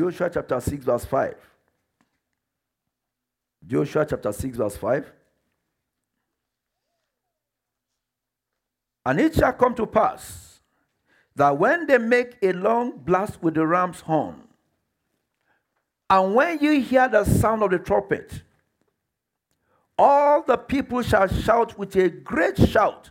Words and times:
Joshua 0.00 0.30
chapter 0.32 0.58
6, 0.58 0.82
verse 0.82 1.04
5. 1.04 1.34
Joshua 3.66 4.06
chapter 4.08 4.32
6, 4.32 4.56
verse 4.56 4.76
5. 4.76 5.12
And 9.04 9.20
it 9.20 9.34
shall 9.34 9.52
come 9.52 9.74
to 9.74 9.84
pass 9.84 10.60
that 11.36 11.58
when 11.58 11.86
they 11.86 11.98
make 11.98 12.36
a 12.40 12.54
long 12.54 12.92
blast 12.96 13.42
with 13.42 13.54
the 13.54 13.66
ram's 13.66 14.00
horn, 14.00 14.48
and 16.08 16.34
when 16.34 16.58
you 16.60 16.80
hear 16.80 17.06
the 17.06 17.24
sound 17.24 17.62
of 17.62 17.70
the 17.70 17.78
trumpet, 17.78 18.42
all 19.98 20.42
the 20.42 20.56
people 20.56 21.02
shall 21.02 21.28
shout 21.28 21.78
with 21.78 21.94
a 21.96 22.08
great 22.08 22.56
shout, 22.56 23.10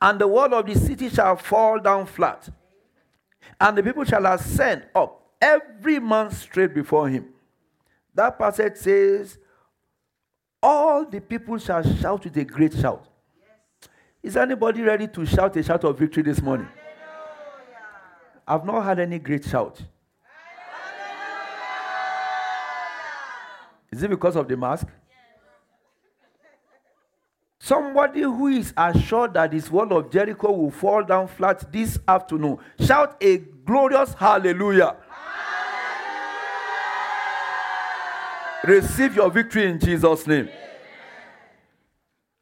and 0.00 0.18
the 0.18 0.26
wall 0.26 0.54
of 0.54 0.64
the 0.64 0.74
city 0.74 1.10
shall 1.10 1.36
fall 1.36 1.78
down 1.78 2.06
flat, 2.06 2.48
and 3.60 3.76
the 3.76 3.82
people 3.82 4.04
shall 4.04 4.24
ascend 4.24 4.82
up, 4.94 5.22
every 5.40 5.98
man 5.98 6.30
straight 6.30 6.74
before 6.74 7.08
him. 7.08 7.26
That 8.14 8.38
passage 8.38 8.76
says, 8.76 9.38
All 10.62 11.04
the 11.04 11.20
people 11.20 11.58
shall 11.58 11.82
shout 11.82 12.24
with 12.24 12.36
a 12.36 12.44
great 12.44 12.74
shout. 12.74 13.06
Is 14.22 14.36
anybody 14.36 14.82
ready 14.82 15.06
to 15.08 15.26
shout 15.26 15.56
a 15.56 15.62
shout 15.62 15.84
of 15.84 15.98
victory 15.98 16.22
this 16.22 16.40
morning? 16.42 16.68
I've 18.48 18.64
not 18.64 18.82
had 18.84 18.98
any 19.00 19.18
great 19.18 19.44
shout. 19.44 19.80
Is 23.90 24.02
it 24.02 24.10
because 24.10 24.36
of 24.36 24.48
the 24.48 24.56
mask? 24.56 24.86
Somebody 27.58 28.22
who 28.22 28.46
is 28.46 28.72
assured 28.76 29.34
that 29.34 29.50
this 29.50 29.70
wall 29.70 29.92
of 29.96 30.10
Jericho 30.10 30.52
will 30.52 30.70
fall 30.70 31.02
down 31.02 31.26
flat 31.26 31.72
this 31.72 31.98
afternoon, 32.06 32.58
shout 32.78 33.16
a 33.20 33.38
glorious 33.38 34.14
hallelujah. 34.14 34.96
Receive 38.66 39.14
your 39.14 39.30
victory 39.30 39.66
in 39.66 39.78
Jesus' 39.78 40.26
name. 40.26 40.48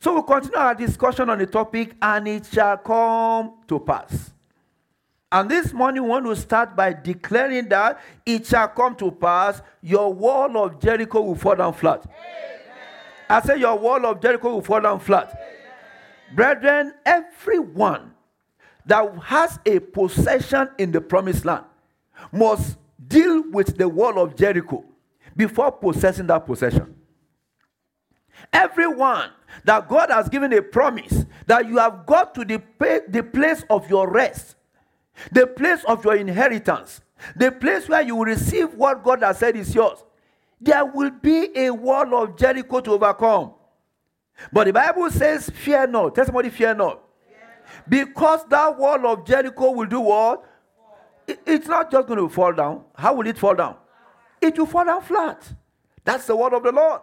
So 0.00 0.14
we'll 0.14 0.22
continue 0.22 0.56
our 0.56 0.75
discussion 0.75 1.30
on 1.30 1.39
the 1.39 1.47
topic, 1.47 1.94
and 2.00 2.28
it 2.28 2.47
shall 2.53 2.77
come 2.78 3.55
to 3.69 3.78
pass. 3.78 4.33
And 5.30 5.50
this 5.50 5.72
morning, 5.72 6.02
we 6.02 6.08
want 6.08 6.27
to 6.27 6.36
start 6.36 6.77
by 6.77 6.92
declaring 6.92 7.69
that 7.69 8.00
it 8.25 8.47
shall 8.47 8.69
come 8.69 8.95
to 8.97 9.11
pass, 9.11 9.61
your 9.83 10.12
wall 10.12 10.56
of 10.64 10.80
Jericho 10.80 11.20
will 11.20 11.34
fall 11.34 11.56
down 11.56 11.75
flat. 11.75 12.05
Amen. 12.05 12.61
I 13.28 13.41
say, 13.41 13.58
your 13.58 13.77
wall 13.78 14.06
of 14.06 14.20
Jericho 14.20 14.55
will 14.55 14.62
fall 14.62 14.80
down 14.80 15.00
flat. 15.00 15.30
Amen. 15.30 16.36
Brethren, 16.36 16.95
everyone 17.05 18.14
that 18.86 19.19
has 19.25 19.58
a 19.67 19.78
possession 19.78 20.69
in 20.78 20.92
the 20.92 21.00
promised 21.00 21.45
land 21.45 21.64
must 22.30 22.77
deal 23.08 23.42
with 23.50 23.77
the 23.77 23.89
wall 23.89 24.19
of 24.19 24.36
Jericho 24.36 24.84
before 25.37 25.73
possessing 25.73 26.27
that 26.29 26.47
possession. 26.47 26.95
Everyone 28.53 29.31
that 29.65 29.89
God 29.89 30.11
has 30.11 30.29
given 30.29 30.53
a 30.53 30.63
promise 30.63 31.25
that 31.47 31.67
you 31.69 31.79
have 31.79 32.07
got 32.07 32.35
to 32.35 32.45
the, 32.45 32.61
the 33.09 33.23
place 33.23 33.65
of 33.71 33.89
your 33.89 34.11
rest, 34.11 34.57
the 35.33 35.47
place 35.47 35.85
of 35.85 36.05
your 36.05 36.17
inheritance, 36.17 37.01
the 37.36 37.53
place 37.53 37.89
where 37.89 38.03
you 38.03 38.17
will 38.17 38.25
receive 38.25 38.75
what 38.75 39.03
God 39.03 39.23
has 39.23 39.39
said 39.39 39.57
is 39.57 39.75
yours, 39.75 40.05
there 40.61 40.85
will 40.85 41.11
be 41.11 41.51
a 41.57 41.70
wall 41.70 42.23
of 42.23 42.37
Jericho 42.37 42.81
to 42.81 42.92
overcome. 42.92 43.53
But 44.53 44.64
the 44.64 44.73
Bible 44.73 45.11
says, 45.11 45.48
Fear 45.51 45.89
not. 45.89 46.14
Tell 46.14 46.25
somebody, 46.25 46.51
Fear 46.51 46.75
not. 46.75 47.01
Because 47.89 48.45
that 48.48 48.79
wall 48.79 49.07
of 49.07 49.25
Jericho 49.25 49.70
will 49.70 49.87
do 49.87 50.01
what? 50.01 50.45
it's 51.27 51.67
not 51.67 51.91
just 51.91 52.07
going 52.07 52.19
to 52.19 52.29
fall 52.29 52.53
down. 52.53 52.85
How 52.95 53.14
will 53.14 53.27
it 53.27 53.39
fall 53.39 53.55
down? 53.55 53.77
It 54.45 54.59
will 54.59 54.67
fall 54.67 54.85
down 54.85 55.01
flat. 55.01 55.43
That's 56.05 56.27
the 56.27 56.37
word 56.37 56.53
of 56.53 56.63
the 56.63 56.71
Lord. 56.71 57.01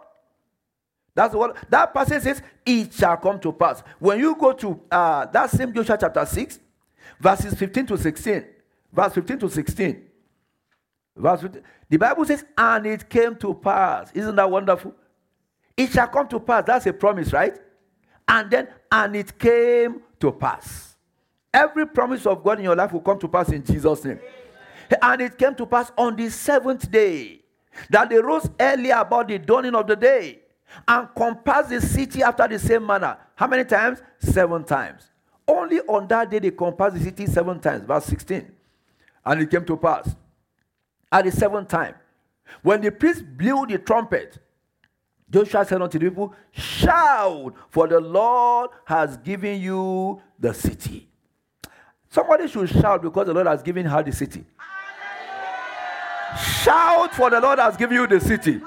That's 1.12 1.34
what 1.34 1.56
that 1.68 1.92
passage 1.92 2.22
says, 2.22 2.40
it 2.64 2.94
shall 2.94 3.16
come 3.16 3.40
to 3.40 3.52
pass. 3.52 3.82
When 3.98 4.20
you 4.20 4.36
go 4.36 4.52
to 4.52 4.80
uh, 4.90 5.26
that 5.26 5.50
same 5.50 5.74
Joshua 5.74 5.98
chapter 6.00 6.24
6, 6.24 6.60
verses 7.20 7.54
15 7.54 7.86
to 7.86 7.98
16, 7.98 8.44
verse 8.92 9.12
15 9.14 9.38
to 9.40 9.50
16, 9.50 10.02
verse 11.16 11.40
15, 11.40 11.62
the 11.90 11.96
Bible 11.96 12.24
says, 12.24 12.44
and 12.56 12.86
it 12.86 13.10
came 13.10 13.34
to 13.36 13.54
pass. 13.54 14.12
Isn't 14.14 14.36
that 14.36 14.48
wonderful? 14.48 14.94
It 15.76 15.90
shall 15.90 16.06
come 16.06 16.28
to 16.28 16.38
pass. 16.38 16.62
That's 16.64 16.86
a 16.86 16.92
promise, 16.92 17.32
right? 17.32 17.58
And 18.28 18.50
then, 18.50 18.68
and 18.90 19.16
it 19.16 19.36
came 19.36 20.00
to 20.20 20.30
pass. 20.30 20.94
Every 21.52 21.86
promise 21.88 22.24
of 22.24 22.42
God 22.44 22.58
in 22.58 22.64
your 22.64 22.76
life 22.76 22.92
will 22.92 23.00
come 23.00 23.18
to 23.18 23.28
pass 23.28 23.50
in 23.50 23.64
Jesus' 23.64 24.04
name. 24.04 24.20
And 25.00 25.22
it 25.22 25.38
came 25.38 25.54
to 25.56 25.66
pass 25.66 25.90
on 25.96 26.16
the 26.16 26.28
seventh 26.30 26.90
day 26.90 27.40
that 27.90 28.10
they 28.10 28.18
rose 28.18 28.48
early 28.60 28.90
about 28.90 29.28
the 29.28 29.38
dawning 29.38 29.74
of 29.74 29.86
the 29.86 29.96
day 29.96 30.40
and 30.86 31.08
compassed 31.16 31.70
the 31.70 31.80
city 31.80 32.22
after 32.22 32.46
the 32.48 32.58
same 32.58 32.86
manner. 32.86 33.16
How 33.34 33.46
many 33.46 33.64
times? 33.64 34.02
Seven 34.18 34.64
times. 34.64 35.10
Only 35.46 35.80
on 35.80 36.06
that 36.08 36.30
day 36.30 36.38
they 36.38 36.50
compassed 36.50 36.96
the 36.96 37.02
city 37.02 37.26
seven 37.26 37.60
times. 37.60 37.84
Verse 37.84 38.04
16. 38.06 38.50
And 39.24 39.42
it 39.42 39.50
came 39.50 39.64
to 39.64 39.76
pass 39.76 40.14
at 41.12 41.26
the 41.26 41.30
seventh 41.30 41.68
time, 41.68 41.94
when 42.62 42.80
the 42.80 42.90
priest 42.90 43.22
blew 43.36 43.66
the 43.66 43.78
trumpet, 43.78 44.38
Joshua 45.30 45.64
said 45.64 45.80
unto 45.80 45.98
the 45.98 46.08
people, 46.08 46.34
Shout, 46.50 47.54
for 47.68 47.86
the 47.86 48.00
Lord 48.00 48.70
has 48.86 49.18
given 49.18 49.60
you 49.60 50.20
the 50.38 50.52
city. 50.54 51.08
Somebody 52.08 52.48
should 52.48 52.68
shout 52.68 53.02
because 53.02 53.26
the 53.26 53.34
Lord 53.34 53.46
has 53.46 53.62
given 53.62 53.86
her 53.86 54.02
the 54.02 54.12
city. 54.12 54.44
Shout, 56.38 57.14
for 57.14 57.30
the 57.30 57.40
Lord 57.40 57.58
has 57.58 57.76
given 57.76 57.96
you 57.96 58.06
the 58.06 58.20
city. 58.20 58.60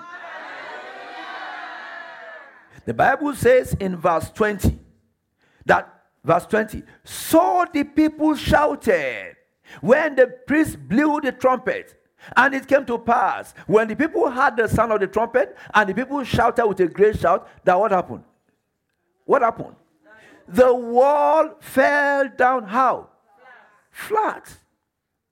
The 2.85 2.93
Bible 2.93 3.33
says 3.33 3.73
in 3.79 3.97
verse 3.97 4.29
20 4.29 4.77
that, 5.65 5.91
verse 6.23 6.45
20, 6.45 6.83
so 7.03 7.65
the 7.73 7.83
people 7.83 8.35
shouted 8.35 9.35
when 9.81 10.15
the 10.15 10.27
priest 10.27 10.77
blew 10.87 11.19
the 11.21 11.31
trumpet. 11.31 11.99
And 12.35 12.55
it 12.55 12.67
came 12.67 12.85
to 12.85 12.97
pass 12.97 13.53
when 13.67 13.87
the 13.87 13.95
people 13.95 14.29
heard 14.31 14.57
the 14.57 14.67
sound 14.67 14.91
of 14.91 14.99
the 14.99 15.07
trumpet 15.07 15.55
and 15.73 15.87
the 15.87 15.93
people 15.93 16.23
shouted 16.23 16.65
with 16.65 16.79
a 16.79 16.87
great 16.87 17.19
shout, 17.19 17.47
that 17.63 17.79
what 17.79 17.91
happened? 17.91 18.23
What 19.25 19.43
happened? 19.43 19.75
The 20.47 20.73
wall 20.73 21.55
fell 21.59 22.29
down 22.35 22.65
how? 22.65 23.09
Flat. 23.91 24.47
flat. 24.47 24.57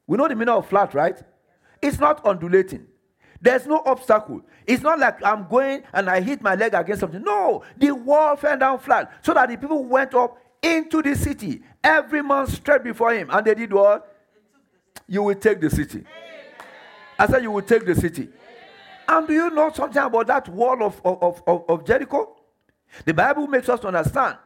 We 0.05 0.17
know 0.17 0.27
the 0.27 0.35
meaning 0.35 0.53
of 0.53 0.67
flat, 0.67 0.93
right? 0.93 1.19
It's 1.83 1.99
not 1.99 2.25
undulating. 2.25 2.87
There's 3.41 3.67
no 3.67 3.83
obstacle. 3.85 4.41
It's 4.65 4.81
not 4.81 4.99
like 4.99 5.21
I'm 5.21 5.49
going 5.49 5.83
and 5.91 6.09
I 6.09 6.21
hit 6.21 6.41
my 6.41 6.55
leg 6.55 6.73
against 6.73 7.01
something. 7.01 7.21
No, 7.21 7.63
the 7.77 7.91
wall 7.91 8.37
fell 8.37 8.57
down 8.57 8.79
flat 8.79 9.11
so 9.21 9.33
that 9.33 9.49
the 9.49 9.57
people 9.57 9.83
went 9.83 10.15
up 10.15 10.37
into 10.61 11.01
the 11.01 11.13
city. 11.13 11.61
Every 11.83 12.23
man 12.23 12.47
straight 12.47 12.85
before 12.85 13.13
him. 13.13 13.29
And 13.29 13.45
they 13.45 13.53
did 13.53 13.73
what? 13.73 14.15
You 15.09 15.23
will 15.23 15.35
take 15.35 15.59
the 15.59 15.69
city. 15.69 16.05
I 17.19 17.27
said, 17.27 17.43
You 17.43 17.51
will 17.51 17.61
take 17.61 17.85
the 17.85 17.95
city. 17.95 18.29
And 19.09 19.27
do 19.27 19.33
you 19.33 19.49
know 19.49 19.69
something 19.73 20.01
about 20.01 20.27
that 20.27 20.47
wall 20.47 20.81
of, 20.81 21.01
of, 21.03 21.43
of, 21.45 21.65
of 21.67 21.85
Jericho? 21.85 22.37
The 23.03 23.13
Bible 23.13 23.47
makes 23.47 23.67
us 23.67 23.83
understand 23.83 24.37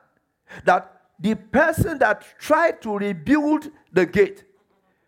that 0.66 1.02
the 1.20 1.36
person 1.36 2.00
that 2.00 2.26
tried 2.40 2.82
to 2.82 2.98
rebuild 2.98 3.70
the 3.94 4.08
gate 4.08 4.44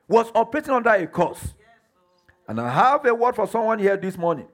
was 0.07 0.31
operating 0.35 0.73
under 0.73 0.91
a 0.91 1.07
curse. 1.07 1.55
And 2.49 2.59
I 2.59 2.67
have 2.67 3.05
a 3.05 3.13
word 3.13 3.35
for 3.35 3.47
someone 3.47 3.77
here 3.77 3.95
this 3.95 4.17
morning. 4.17 4.47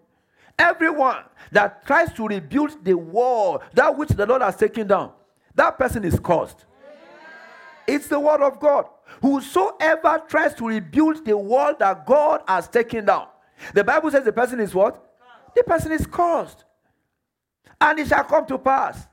Everyone 0.59 1.23
that 1.53 1.87
tries 1.87 2.11
to 2.13 2.27
rebuild 2.27 2.83
the 2.83 2.93
wall, 2.93 3.63
that 3.73 3.97
which 3.97 4.09
the 4.09 4.25
Lord 4.25 4.41
has 4.41 4.57
taken 4.57 4.85
down, 4.85 5.13
that 5.55 5.77
person 5.77 6.03
is 6.03 6.19
cursed. 6.19 6.65
It's 7.87 8.07
the 8.07 8.19
word 8.19 8.41
of 8.41 8.59
God. 8.59 8.87
Whosoever 9.21 10.21
tries 10.27 10.53
to 10.55 10.67
rebuild 10.67 11.23
the 11.23 11.37
wall 11.37 11.73
that 11.79 12.05
God 12.05 12.41
has 12.49 12.67
taken 12.67 13.05
down, 13.05 13.27
the 13.73 13.83
Bible 13.83 14.11
says 14.11 14.25
the 14.25 14.33
person 14.33 14.59
is 14.59 14.75
what? 14.75 15.01
The 15.55 15.63
person 15.63 15.93
is 15.93 16.05
cursed. 16.05 16.65
And 17.79 17.97
it 17.97 18.09
shall 18.09 18.25
come 18.25 18.45
to 18.47 18.57
pass. 18.57 19.07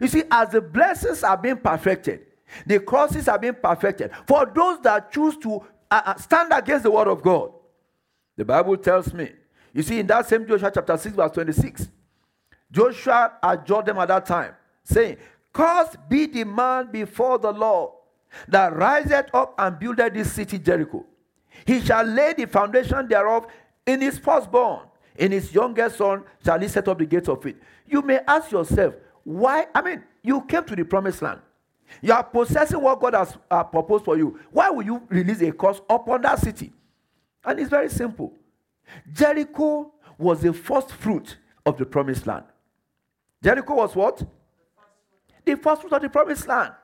You 0.00 0.06
see, 0.06 0.22
as 0.30 0.50
the 0.50 0.60
blessings 0.60 1.24
are 1.24 1.36
being 1.36 1.56
perfected, 1.56 2.20
the 2.66 2.78
crosses 2.78 3.26
are 3.26 3.38
being 3.38 3.56
perfected. 3.60 4.12
For 4.28 4.46
those 4.46 4.80
that 4.82 5.10
choose 5.10 5.36
to 5.38 5.60
uh, 5.90 6.02
uh 6.04 6.14
stand 6.16 6.52
against 6.52 6.84
the 6.84 6.90
word 6.92 7.08
of 7.08 7.20
God, 7.20 7.50
the 8.38 8.44
Bible 8.44 8.76
tells 8.76 9.12
me. 9.12 9.32
You 9.74 9.82
see, 9.82 9.98
in 9.98 10.06
that 10.06 10.28
same 10.28 10.46
Joshua 10.46 10.70
chapter 10.72 10.96
6, 10.96 11.14
verse 11.16 11.32
26, 11.32 11.88
Joshua 12.70 13.32
adjured 13.42 13.86
them 13.86 13.98
at 13.98 14.08
that 14.08 14.26
time, 14.26 14.54
saying, 14.84 15.16
Cursed 15.52 15.96
be 16.08 16.26
the 16.26 16.44
man 16.44 16.88
before 16.90 17.38
the 17.38 17.52
Lord 17.52 17.90
that 18.46 18.76
riseth 18.76 19.28
up 19.34 19.54
and 19.58 19.76
buildeth 19.78 20.14
this 20.14 20.32
city 20.32 20.58
Jericho. 20.58 21.04
He 21.66 21.80
shall 21.80 22.04
lay 22.04 22.34
the 22.34 22.46
foundation 22.46 23.08
thereof 23.08 23.48
in 23.84 24.00
his 24.00 24.18
firstborn. 24.18 24.86
In 25.16 25.32
his 25.32 25.52
youngest 25.52 25.96
son 25.98 26.22
shall 26.44 26.60
he 26.60 26.68
set 26.68 26.86
up 26.86 26.98
the 26.98 27.06
gates 27.06 27.28
of 27.28 27.44
it. 27.44 27.56
You 27.86 28.02
may 28.02 28.20
ask 28.28 28.52
yourself, 28.52 28.94
why? 29.24 29.66
I 29.74 29.82
mean, 29.82 30.04
you 30.22 30.42
came 30.42 30.62
to 30.64 30.76
the 30.76 30.84
promised 30.84 31.22
land. 31.22 31.40
You 32.00 32.12
are 32.12 32.22
possessing 32.22 32.80
what 32.80 33.00
God 33.00 33.14
has 33.14 33.36
uh, 33.50 33.64
proposed 33.64 34.04
for 34.04 34.16
you. 34.16 34.38
Why 34.52 34.70
will 34.70 34.84
you 34.84 35.02
release 35.08 35.40
a 35.40 35.50
curse 35.50 35.80
upon 35.90 36.22
that 36.22 36.38
city? 36.38 36.72
And 37.48 37.58
it's 37.58 37.70
very 37.70 37.88
simple. 37.88 38.34
Jericho 39.10 39.90
was 40.18 40.42
the 40.42 40.52
first 40.52 40.92
fruit 40.92 41.38
of 41.64 41.78
the 41.78 41.86
promised 41.86 42.26
land. 42.26 42.44
Jericho 43.42 43.74
was 43.74 43.96
what? 43.96 44.22
The 45.46 45.56
first 45.56 45.80
fruit 45.80 45.94
of 45.94 46.02
the 46.02 46.10
promised 46.10 46.46
land. 46.46 46.74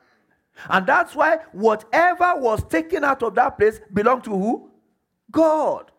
And 0.70 0.86
that's 0.86 1.14
why 1.14 1.40
whatever 1.52 2.32
was 2.36 2.64
taken 2.64 3.04
out 3.04 3.22
of 3.22 3.34
that 3.34 3.58
place 3.58 3.78
belonged 3.92 4.24
to 4.24 4.30
who? 4.30 4.70
God. 5.30 5.90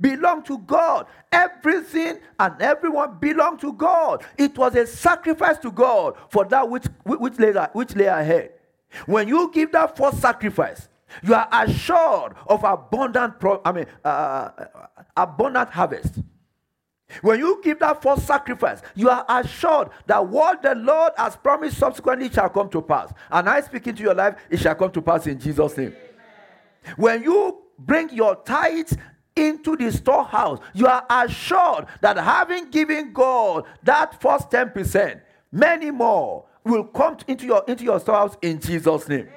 Belonged 0.00 0.46
to 0.46 0.58
God. 0.58 1.06
Everything 1.30 2.18
and 2.40 2.60
everyone 2.60 3.18
belonged 3.20 3.60
to 3.60 3.72
God. 3.72 4.24
It 4.36 4.58
was 4.58 4.74
a 4.74 4.88
sacrifice 4.88 5.58
to 5.58 5.70
God 5.70 6.16
for 6.30 6.44
that 6.46 6.68
which, 6.68 6.86
which, 7.04 7.38
lay, 7.38 7.52
which 7.52 7.94
lay 7.94 8.06
ahead. 8.06 8.54
When 9.06 9.28
you 9.28 9.52
give 9.52 9.70
that 9.70 9.96
first 9.96 10.20
sacrifice, 10.20 10.88
you 11.22 11.34
are 11.34 11.48
assured 11.52 12.34
of 12.46 12.64
abundant, 12.64 13.40
pro- 13.40 13.60
I 13.64 13.72
mean, 13.72 13.86
uh, 14.04 14.08
uh, 14.08 14.66
abundant 15.16 15.70
harvest. 15.70 16.20
When 17.22 17.38
you 17.38 17.60
give 17.64 17.78
that 17.78 18.02
first 18.02 18.26
sacrifice, 18.26 18.82
you 18.94 19.08
are 19.08 19.24
assured 19.28 19.88
that 20.06 20.26
what 20.26 20.62
the 20.62 20.74
Lord 20.74 21.12
has 21.16 21.36
promised 21.36 21.78
subsequently 21.78 22.30
shall 22.30 22.50
come 22.50 22.68
to 22.70 22.82
pass. 22.82 23.12
And 23.30 23.48
I 23.48 23.62
speak 23.62 23.86
into 23.86 24.02
your 24.02 24.14
life, 24.14 24.36
it 24.50 24.60
shall 24.60 24.74
come 24.74 24.92
to 24.92 25.00
pass 25.02 25.26
in 25.26 25.38
Jesus' 25.38 25.76
name. 25.76 25.94
Amen. 25.96 26.94
When 26.96 27.22
you 27.22 27.62
bring 27.78 28.10
your 28.10 28.36
tithes 28.36 28.96
into 29.34 29.76
the 29.76 29.90
storehouse, 29.90 30.58
you 30.74 30.86
are 30.86 31.06
assured 31.08 31.86
that 32.02 32.18
having 32.18 32.70
given 32.70 33.12
God 33.12 33.64
that 33.84 34.20
first 34.20 34.50
10%, 34.50 35.20
many 35.50 35.90
more 35.90 36.44
will 36.64 36.84
come 36.84 37.16
into 37.26 37.46
your 37.46 37.64
into 37.66 37.84
your 37.84 37.98
storehouse 38.00 38.36
in 38.42 38.60
Jesus' 38.60 39.08
name. 39.08 39.28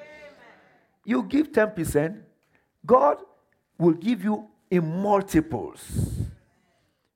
You 1.05 1.23
give 1.23 1.51
10%, 1.51 2.21
God 2.85 3.17
will 3.77 3.93
give 3.93 4.23
you 4.23 4.47
in 4.69 5.01
multiples. 5.01 5.81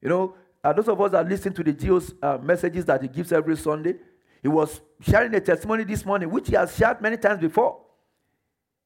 You 0.01 0.09
know, 0.09 0.35
uh, 0.63 0.73
those 0.73 0.89
of 0.89 0.99
us 0.99 1.11
that 1.11 1.27
listen 1.27 1.53
to 1.53 1.63
the 1.63 1.71
G.O.'s 1.71 2.13
uh, 2.21 2.37
messages 2.41 2.85
that 2.85 3.01
he 3.01 3.07
gives 3.07 3.31
every 3.31 3.55
Sunday, 3.55 3.95
he 4.41 4.47
was 4.47 4.81
sharing 5.01 5.33
a 5.35 5.39
testimony 5.39 5.83
this 5.83 6.05
morning, 6.05 6.29
which 6.29 6.47
he 6.49 6.55
has 6.55 6.75
shared 6.75 7.01
many 7.01 7.17
times 7.17 7.39
before. 7.39 7.81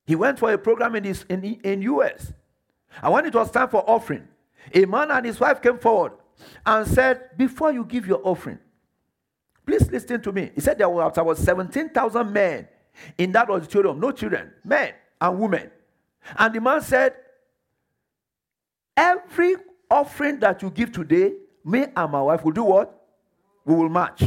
He 0.06 0.16
went 0.16 0.40
for 0.40 0.51
a 0.51 0.57
program 0.57 0.96
in, 0.96 1.06
in, 1.06 1.44
in 1.44 1.81
US. 1.84 2.34
And 3.01 3.13
when 3.13 3.25
it 3.25 3.34
was 3.34 3.51
time 3.51 3.69
for 3.69 3.88
offering, 3.90 4.28
a 4.74 4.86
man 4.86 5.12
and 5.12 5.25
his 5.25 5.40
wife 5.40 5.62
came 5.62 5.78
forward 5.78 6.13
and 6.66 6.88
said, 6.88 7.38
Before 7.38 7.72
you 7.72 7.86
give 7.86 8.07
your 8.07 8.22
offering, 8.24 8.60
please 9.66 9.90
listen 9.92 10.22
to 10.22 10.31
me. 10.31 10.51
He 10.56 10.62
said 10.62 10.78
there 10.78 10.90
were 10.90 11.04
about 11.04 11.38
17,000 11.38 12.34
men 12.34 12.68
in 13.18 13.31
that 13.34 13.50
auditorium, 13.50 14.00
no 14.00 14.12
children, 14.12 14.51
men 14.63 14.94
and 15.19 15.40
women. 15.40 15.69
And 16.38 16.54
the 16.54 16.62
man 16.62 16.81
said, 16.81 17.13
Every 18.96 19.56
offering 19.90 20.40
that 20.42 20.62
you 20.62 20.69
give 20.69 20.92
today, 20.92 21.34
me 21.63 21.86
and 21.96 22.12
my 22.12 22.22
wife 22.22 22.44
will 22.44 22.51
do 22.51 22.63
what? 22.63 22.94
We 23.63 23.74
will 23.75 23.90
match. 23.90 24.24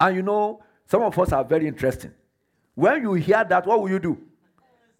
And 0.00 0.16
you 0.16 0.22
know, 0.22 0.62
some 0.86 1.02
of 1.02 1.18
us 1.18 1.32
are 1.32 1.44
very 1.44 1.66
interesting. 1.66 2.12
When 2.74 3.02
you 3.02 3.14
hear 3.14 3.44
that, 3.44 3.66
what 3.66 3.80
will 3.80 3.90
you 3.90 3.98
do? 3.98 4.18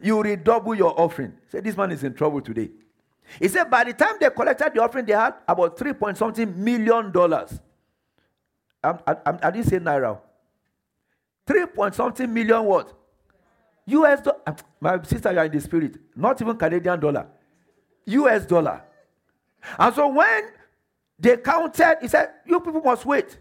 You 0.01 0.23
redouble 0.23 0.75
your 0.75 0.99
offering. 1.01 1.33
Say, 1.51 1.61
this 1.61 1.77
man 1.77 1.93
is 1.93 2.05
in 2.05 2.15
trouble 2.15 2.41
today. 2.41 2.71
He 3.41 3.49
said, 3.49 3.71
by 3.71 3.85
the 3.85 3.93
time 3.93 4.17
they 4.21 4.31
collected 4.31 4.73
the 4.75 4.83
offering, 4.83 5.07
they 5.07 5.13
had 5.13 5.35
about 5.49 5.79
three 5.79 5.93
point 5.93 6.17
something 6.17 6.63
million 6.63 7.11
dollars. 7.11 7.59
I, 8.83 8.99
I, 9.07 9.17
I 9.43 9.51
didn't 9.51 9.67
say 9.69 9.79
naira. 9.79 10.19
Three 11.47 11.67
point 11.67 11.95
something 11.95 12.33
million 12.33 12.65
what? 12.65 12.93
US 13.87 14.21
dollar. 14.21 14.57
My 14.81 15.03
sister, 15.03 15.33
you 15.33 15.39
are 15.39 15.45
in 15.45 15.53
the 15.53 15.61
spirit. 15.61 15.97
Not 16.15 16.41
even 16.43 16.57
Canadian 16.57 16.99
dollar. 16.99 17.27
US 18.07 18.45
dollar. 18.47 18.83
And 19.79 19.95
so 19.95 20.09
when 20.09 20.45
they 21.19 21.37
counted, 21.37 21.99
he 22.01 22.09
said, 22.09 22.31
You 22.47 22.61
people 22.61 22.81
must 22.83 23.07
wait. 23.07 23.39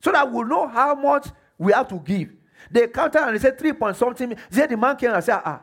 So 0.00 0.12
that 0.12 0.30
we'll 0.30 0.46
know 0.46 0.66
how 0.66 0.94
much 0.94 1.28
we 1.56 1.72
have 1.72 1.88
to 1.88 1.96
give. 1.96 2.30
They 2.70 2.88
counted 2.88 3.22
and 3.22 3.34
they 3.34 3.40
said 3.40 3.58
three 3.58 3.72
point 3.72 3.96
something. 3.96 4.30
He 4.30 4.36
said 4.50 4.70
the 4.70 4.76
man 4.76 4.96
came 4.96 5.12
and 5.12 5.22
said, 5.22 5.40
Ah, 5.44 5.62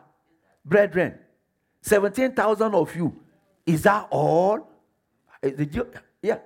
brethren, 0.63 1.15
17,000 1.81 2.73
of 2.73 2.95
you. 2.95 3.15
Is 3.65 3.83
that 3.83 4.07
all? 4.09 4.69
Did 5.41 5.75
you? 5.75 5.91
Yeah. 6.21 6.39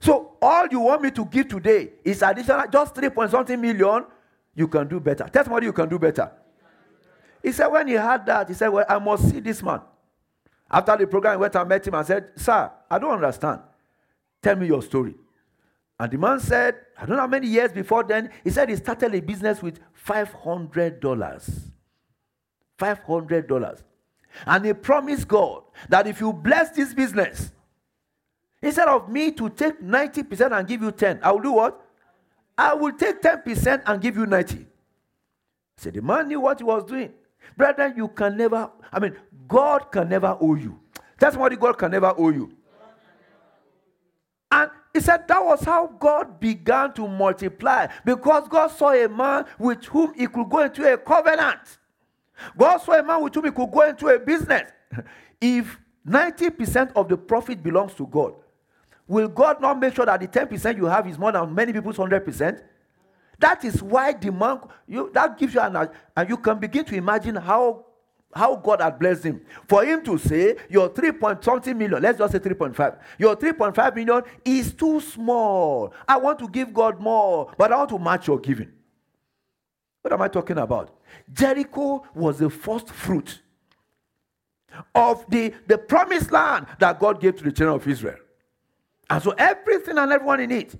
So 0.00 0.36
all 0.40 0.66
you 0.70 0.80
want 0.80 1.02
me 1.02 1.10
to 1.12 1.24
give 1.24 1.48
today 1.48 1.90
is 2.04 2.22
additional, 2.22 2.66
just 2.70 2.94
three 2.94 3.08
point 3.08 3.30
something 3.30 3.60
million. 3.60 4.04
You 4.58 4.66
can 4.66 4.88
do 4.88 4.98
better. 4.98 5.22
Tell 5.32 5.44
somebody 5.44 5.66
you 5.66 5.72
can 5.72 5.88
do 5.88 6.00
better. 6.00 6.32
He 7.40 7.52
said, 7.52 7.68
when 7.68 7.86
he 7.86 7.94
heard 7.94 8.26
that, 8.26 8.48
he 8.48 8.54
said, 8.54 8.66
Well, 8.66 8.84
I 8.88 8.98
must 8.98 9.30
see 9.30 9.38
this 9.38 9.62
man. 9.62 9.82
After 10.68 10.96
the 10.96 11.06
program, 11.06 11.34
he 11.34 11.38
went 11.38 11.54
and 11.54 11.68
met 11.68 11.86
him 11.86 11.94
and 11.94 12.04
said, 12.04 12.30
Sir, 12.34 12.68
I 12.90 12.98
don't 12.98 13.12
understand. 13.12 13.60
Tell 14.42 14.56
me 14.56 14.66
your 14.66 14.82
story. 14.82 15.14
And 16.00 16.10
the 16.10 16.18
man 16.18 16.40
said, 16.40 16.74
I 16.96 17.06
don't 17.06 17.14
know 17.14 17.22
how 17.22 17.28
many 17.28 17.46
years 17.46 17.70
before 17.70 18.02
then, 18.02 18.30
he 18.42 18.50
said 18.50 18.68
he 18.68 18.74
started 18.74 19.14
a 19.14 19.20
business 19.20 19.62
with 19.62 19.78
$500. 20.04 20.98
$500. 22.80 23.82
And 24.44 24.64
he 24.64 24.72
promised 24.72 25.28
God 25.28 25.62
that 25.88 26.08
if 26.08 26.18
you 26.18 26.32
bless 26.32 26.70
this 26.70 26.92
business, 26.92 27.52
instead 28.60 28.88
of 28.88 29.08
me 29.08 29.30
to 29.30 29.50
take 29.50 29.80
90% 29.80 30.58
and 30.58 30.66
give 30.66 30.82
you 30.82 30.90
10, 30.90 31.20
I 31.22 31.30
will 31.30 31.42
do 31.42 31.52
what? 31.52 31.87
I 32.58 32.74
will 32.74 32.92
take 32.92 33.22
10% 33.22 33.84
and 33.86 34.02
give 34.02 34.16
you 34.16 34.26
90. 34.26 34.66
So 35.76 35.90
the 35.92 36.02
man 36.02 36.26
knew 36.26 36.40
what 36.40 36.58
he 36.58 36.64
was 36.64 36.84
doing. 36.84 37.12
Brethren, 37.56 37.94
you 37.96 38.08
can 38.08 38.36
never, 38.36 38.68
I 38.92 38.98
mean, 38.98 39.16
God 39.46 39.92
can 39.92 40.08
never 40.08 40.36
owe 40.40 40.56
you. 40.56 40.78
That's 41.20 41.36
what 41.36 41.58
God 41.58 41.78
can 41.78 41.92
never 41.92 42.12
owe 42.18 42.30
you. 42.30 42.52
And 44.50 44.70
he 44.92 45.00
said 45.00 45.28
that 45.28 45.44
was 45.44 45.62
how 45.62 45.86
God 45.86 46.40
began 46.40 46.92
to 46.94 47.06
multiply 47.06 47.86
because 48.04 48.48
God 48.48 48.68
saw 48.68 48.92
a 48.92 49.08
man 49.08 49.44
with 49.58 49.84
whom 49.84 50.14
he 50.14 50.26
could 50.26 50.48
go 50.48 50.60
into 50.60 50.92
a 50.92 50.98
covenant. 50.98 51.78
God 52.56 52.78
saw 52.78 52.92
a 52.98 53.02
man 53.02 53.22
with 53.22 53.34
whom 53.34 53.44
he 53.44 53.50
could 53.50 53.70
go 53.70 53.82
into 53.82 54.08
a 54.08 54.18
business. 54.18 54.70
If 55.40 55.78
90% 56.04 56.92
of 56.96 57.08
the 57.08 57.16
profit 57.16 57.62
belongs 57.62 57.94
to 57.94 58.06
God, 58.06 58.34
will 59.08 59.28
God 59.28 59.60
not 59.60 59.80
make 59.80 59.94
sure 59.94 60.06
that 60.06 60.20
the 60.20 60.28
10% 60.28 60.76
you 60.76 60.84
have 60.84 61.06
is 61.08 61.18
more 61.18 61.32
than 61.32 61.52
many 61.54 61.72
people's 61.72 61.96
100%? 61.96 62.62
That 63.38 63.64
is 63.64 63.82
why 63.82 64.12
the 64.12 64.30
man, 64.30 64.60
you, 64.86 65.10
that 65.14 65.38
gives 65.38 65.54
you 65.54 65.60
an, 65.60 65.88
and 66.16 66.28
you 66.28 66.36
can 66.36 66.58
begin 66.58 66.84
to 66.84 66.94
imagine 66.94 67.36
how 67.36 67.86
how 68.34 68.54
God 68.56 68.82
had 68.82 68.98
blessed 68.98 69.24
him. 69.24 69.40
For 69.66 69.84
him 69.84 70.04
to 70.04 70.18
say, 70.18 70.56
your 70.68 70.90
3 70.90 71.12
point 71.12 71.42
something 71.42 71.76
million, 71.76 72.02
let's 72.02 72.18
just 72.18 72.32
say 72.32 72.38
3.5, 72.38 72.98
your 73.18 73.34
3.5 73.34 73.94
million 73.94 74.22
is 74.44 74.74
too 74.74 75.00
small. 75.00 75.94
I 76.06 76.18
want 76.18 76.38
to 76.40 76.48
give 76.48 76.74
God 76.74 77.00
more, 77.00 77.52
but 77.56 77.72
I 77.72 77.76
want 77.76 77.88
to 77.90 77.98
match 77.98 78.26
your 78.26 78.38
giving. 78.38 78.70
What 80.02 80.12
am 80.12 80.22
I 80.22 80.28
talking 80.28 80.58
about? 80.58 80.94
Jericho 81.32 82.04
was 82.14 82.38
the 82.38 82.50
first 82.50 82.90
fruit 82.90 83.40
of 84.94 85.24
the, 85.28 85.54
the 85.66 85.78
promised 85.78 86.30
land 86.30 86.66
that 86.78 87.00
God 87.00 87.20
gave 87.20 87.36
to 87.36 87.44
the 87.44 87.52
children 87.52 87.76
of 87.76 87.88
Israel. 87.88 88.18
And 89.10 89.22
so 89.22 89.34
everything 89.38 89.98
and 89.98 90.12
everyone 90.12 90.40
in 90.40 90.50
it 90.50 90.78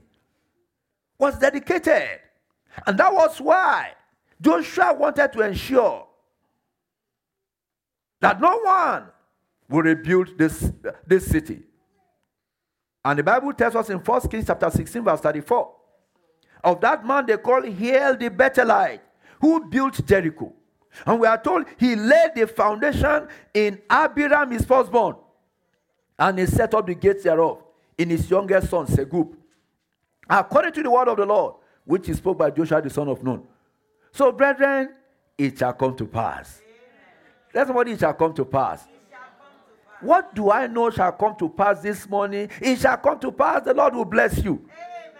was 1.18 1.38
dedicated. 1.38 2.20
And 2.86 2.98
that 2.98 3.12
was 3.12 3.40
why 3.40 3.92
Joshua 4.40 4.94
wanted 4.94 5.32
to 5.32 5.40
ensure 5.40 6.06
that 8.20 8.40
no 8.40 8.58
one 8.58 9.04
will 9.68 9.82
rebuild 9.82 10.36
this, 10.36 10.70
this 11.06 11.26
city. 11.26 11.62
And 13.04 13.18
the 13.18 13.22
Bible 13.22 13.52
tells 13.52 13.74
us 13.74 13.90
in 13.90 13.98
1 13.98 14.20
Kings 14.28 14.46
chapter 14.46 14.70
16, 14.70 15.02
verse 15.02 15.20
34, 15.20 15.74
of 16.64 16.80
that 16.80 17.06
man 17.06 17.26
they 17.26 17.36
call 17.36 17.62
Hiel 17.62 18.18
the 18.18 18.28
Bethelite, 18.28 19.00
who 19.40 19.68
built 19.68 20.04
Jericho. 20.04 20.52
And 21.06 21.20
we 21.20 21.26
are 21.26 21.40
told 21.40 21.66
he 21.78 21.94
laid 21.94 22.32
the 22.34 22.46
foundation 22.46 23.28
in 23.54 23.80
Abiram, 23.88 24.50
his 24.50 24.64
firstborn, 24.64 25.16
and 26.18 26.38
he 26.38 26.46
set 26.46 26.74
up 26.74 26.86
the 26.86 26.94
gates 26.94 27.22
thereof 27.22 27.62
in 27.98 28.10
his 28.10 28.30
youngest 28.30 28.70
son, 28.70 28.86
Segub, 28.86 29.34
according 30.30 30.72
to 30.72 30.82
the 30.82 30.90
word 30.90 31.08
of 31.08 31.16
the 31.18 31.26
Lord, 31.26 31.56
which 31.84 32.08
is 32.08 32.16
spoke 32.16 32.38
by 32.38 32.50
Joshua 32.50 32.80
the 32.80 32.90
son 32.90 33.08
of 33.08 33.22
Nun. 33.22 33.42
So, 34.12 34.32
brethren, 34.32 34.94
it 35.36 35.58
shall 35.58 35.72
come 35.74 35.94
to 35.96 36.06
pass 36.06 36.62
that's 37.52 37.70
what 37.70 37.88
it 37.88 37.98
shall 37.98 38.14
come 38.14 38.32
to 38.34 38.44
pass. 38.44 38.86
What 40.00 40.34
do 40.34 40.50
I 40.50 40.66
know 40.68 40.90
shall 40.90 41.10
come 41.12 41.34
to 41.36 41.48
pass 41.48 41.80
this 41.80 42.08
morning? 42.08 42.48
It 42.60 42.78
shall 42.78 42.96
come 42.96 43.18
to 43.18 43.32
pass. 43.32 43.64
The 43.64 43.74
Lord 43.74 43.94
will 43.94 44.04
bless 44.04 44.38
you. 44.44 44.64
Amen. 44.64 45.12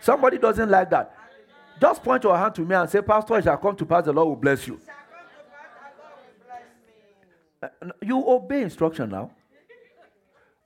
Somebody 0.00 0.38
doesn't 0.38 0.70
like 0.70 0.88
that. 0.90 1.12
Just 1.80 2.02
point 2.02 2.22
your 2.22 2.38
hand 2.38 2.54
to 2.54 2.60
me 2.60 2.76
and 2.76 2.88
say, 2.88 3.02
Pastor, 3.02 3.38
it 3.38 3.44
shall 3.44 3.56
come 3.56 3.74
to 3.74 3.84
pass. 3.84 4.04
The 4.04 4.12
Lord 4.12 4.28
will 4.28 4.36
bless 4.36 4.68
you. 4.68 4.80
Uh, 7.60 7.68
you 8.00 8.22
obey 8.24 8.62
instruction 8.62 9.10
now. 9.10 9.32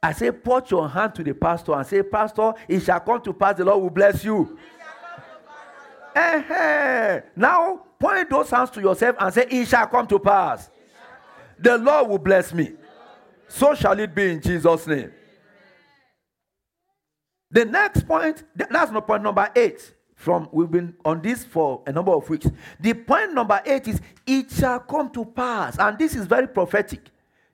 I 0.03 0.13
say, 0.13 0.31
put 0.31 0.71
your 0.71 0.89
hand 0.89 1.15
to 1.17 1.25
the 1.25 1.35
pastor 1.35 1.75
and 1.75 1.87
say, 1.87 2.03
Pastor, 2.03 2.55
it 2.69 2.81
shall 2.81 3.01
come 3.01 3.21
to 3.23 3.33
pass. 3.33 3.57
The 3.57 3.65
Lord 3.65 3.83
will 3.83 3.91
bless 3.91 4.25
you. 4.25 4.57
Uh-huh. 6.15 7.21
Now, 7.35 7.83
point 7.99 8.31
those 8.31 8.51
hands 8.51 8.71
to 8.71 8.81
yourself 8.81 9.17
and 9.19 9.35
say, 9.35 9.47
It 9.51 9.67
shall 9.67 9.87
come 9.87 10.07
to 10.07 10.19
pass 10.19 10.71
the 11.59 11.77
Lord 11.77 12.09
will 12.09 12.19
bless 12.19 12.53
me. 12.55 12.73
So 13.49 13.75
shall 13.75 13.99
it 13.99 14.15
be 14.15 14.31
in 14.31 14.41
Jesus' 14.41 14.87
name. 14.87 15.13
The 17.51 17.65
next 17.65 18.07
point, 18.07 18.45
that's 18.55 18.93
not 18.93 19.07
point 19.07 19.23
number 19.23 19.51
eight. 19.57 19.95
From 20.15 20.49
we've 20.53 20.71
been 20.71 20.95
on 21.05 21.23
this 21.23 21.45
for 21.45 21.83
a 21.87 21.93
number 21.93 22.11
of 22.13 22.29
weeks. 22.29 22.49
The 22.81 22.93
point 22.93 23.33
number 23.33 23.61
eight 23.65 23.87
is 23.87 24.01
it 24.27 24.51
shall 24.51 24.81
come 24.81 25.11
to 25.11 25.25
pass, 25.25 25.79
and 25.79 25.97
this 25.97 26.17
is 26.17 26.27
very 26.27 26.49
prophetic. 26.49 27.01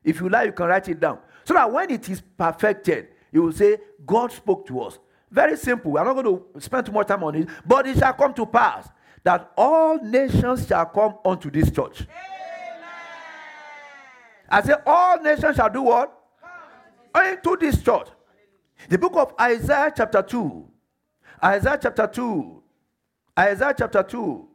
If 0.03 0.21
you 0.21 0.31
like, 0.31 0.47
you 0.47 0.53
can 0.53 0.67
write 0.67 0.89
it 0.89 0.99
down. 0.99 1.19
So 1.45 1.55
that 1.55 1.71
when 1.71 1.91
it 1.91 2.09
is 2.09 2.21
perfected, 2.21 3.09
you 3.31 3.43
will 3.43 3.53
say, 3.53 3.79
God 4.07 4.33
spoke 4.33 4.67
to 4.69 4.81
us. 4.81 4.99
Very 5.31 5.57
simple. 5.57 5.93
We're 5.93 6.05
not 6.05 6.15
going 6.15 6.27
to 6.27 6.61
spend 6.61 6.87
too 6.87 6.93
much 6.93 7.09
time 7.09 7.25
on 7.25 7.35
it, 7.35 7.49
but 7.67 7.87
it 7.87 7.99
shall 7.99 8.13
come 8.13 8.33
to 8.35 8.47
pass 8.47 8.89
that 9.25 9.53
all 9.57 9.99
nations 9.99 10.67
shall 10.67 10.87
come 10.87 11.17
unto 11.25 11.51
this 11.51 11.71
church. 11.71 12.03
Amen. 12.03 12.85
I 14.49 14.63
say, 14.63 14.75
all 14.87 15.21
nations 15.21 15.57
shall 15.57 15.71
do 15.71 15.83
what? 15.83 16.17
Come. 17.15 17.27
Into 17.27 17.57
this 17.59 17.83
church. 17.83 18.09
The 18.89 18.99
book 18.99 19.15
of 19.17 19.35
Isaiah, 19.41 19.93
chapter 19.97 20.23
2. 20.23 20.69
Isaiah, 21.43 21.79
chapter 21.83 22.07
2. 22.07 22.63
Isaiah, 23.39 23.75
chapter 23.77 24.03
2. 24.03 24.49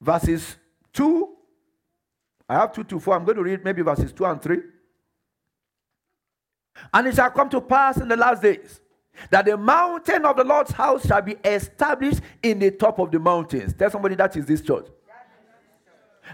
Verses 0.00 0.56
2. 0.92 1.35
I 2.48 2.54
have 2.54 2.72
2 2.72 2.84
to 2.84 3.00
4. 3.00 3.16
I'm 3.16 3.24
going 3.24 3.36
to 3.36 3.42
read 3.42 3.64
maybe 3.64 3.82
verses 3.82 4.12
2 4.12 4.24
and 4.24 4.40
3. 4.40 4.58
And 6.92 7.06
it 7.06 7.14
shall 7.14 7.30
come 7.30 7.48
to 7.50 7.60
pass 7.60 7.98
in 7.98 8.08
the 8.08 8.16
last 8.16 8.42
days 8.42 8.80
that 9.30 9.46
the 9.46 9.56
mountain 9.56 10.24
of 10.24 10.36
the 10.36 10.44
Lord's 10.44 10.72
house 10.72 11.06
shall 11.06 11.22
be 11.22 11.36
established 11.44 12.20
in 12.42 12.58
the 12.58 12.70
top 12.70 12.98
of 12.98 13.10
the 13.10 13.18
mountains. 13.18 13.74
Tell 13.74 13.90
somebody 13.90 14.14
that 14.16 14.36
is 14.36 14.46
this 14.46 14.60
church. 14.60 14.86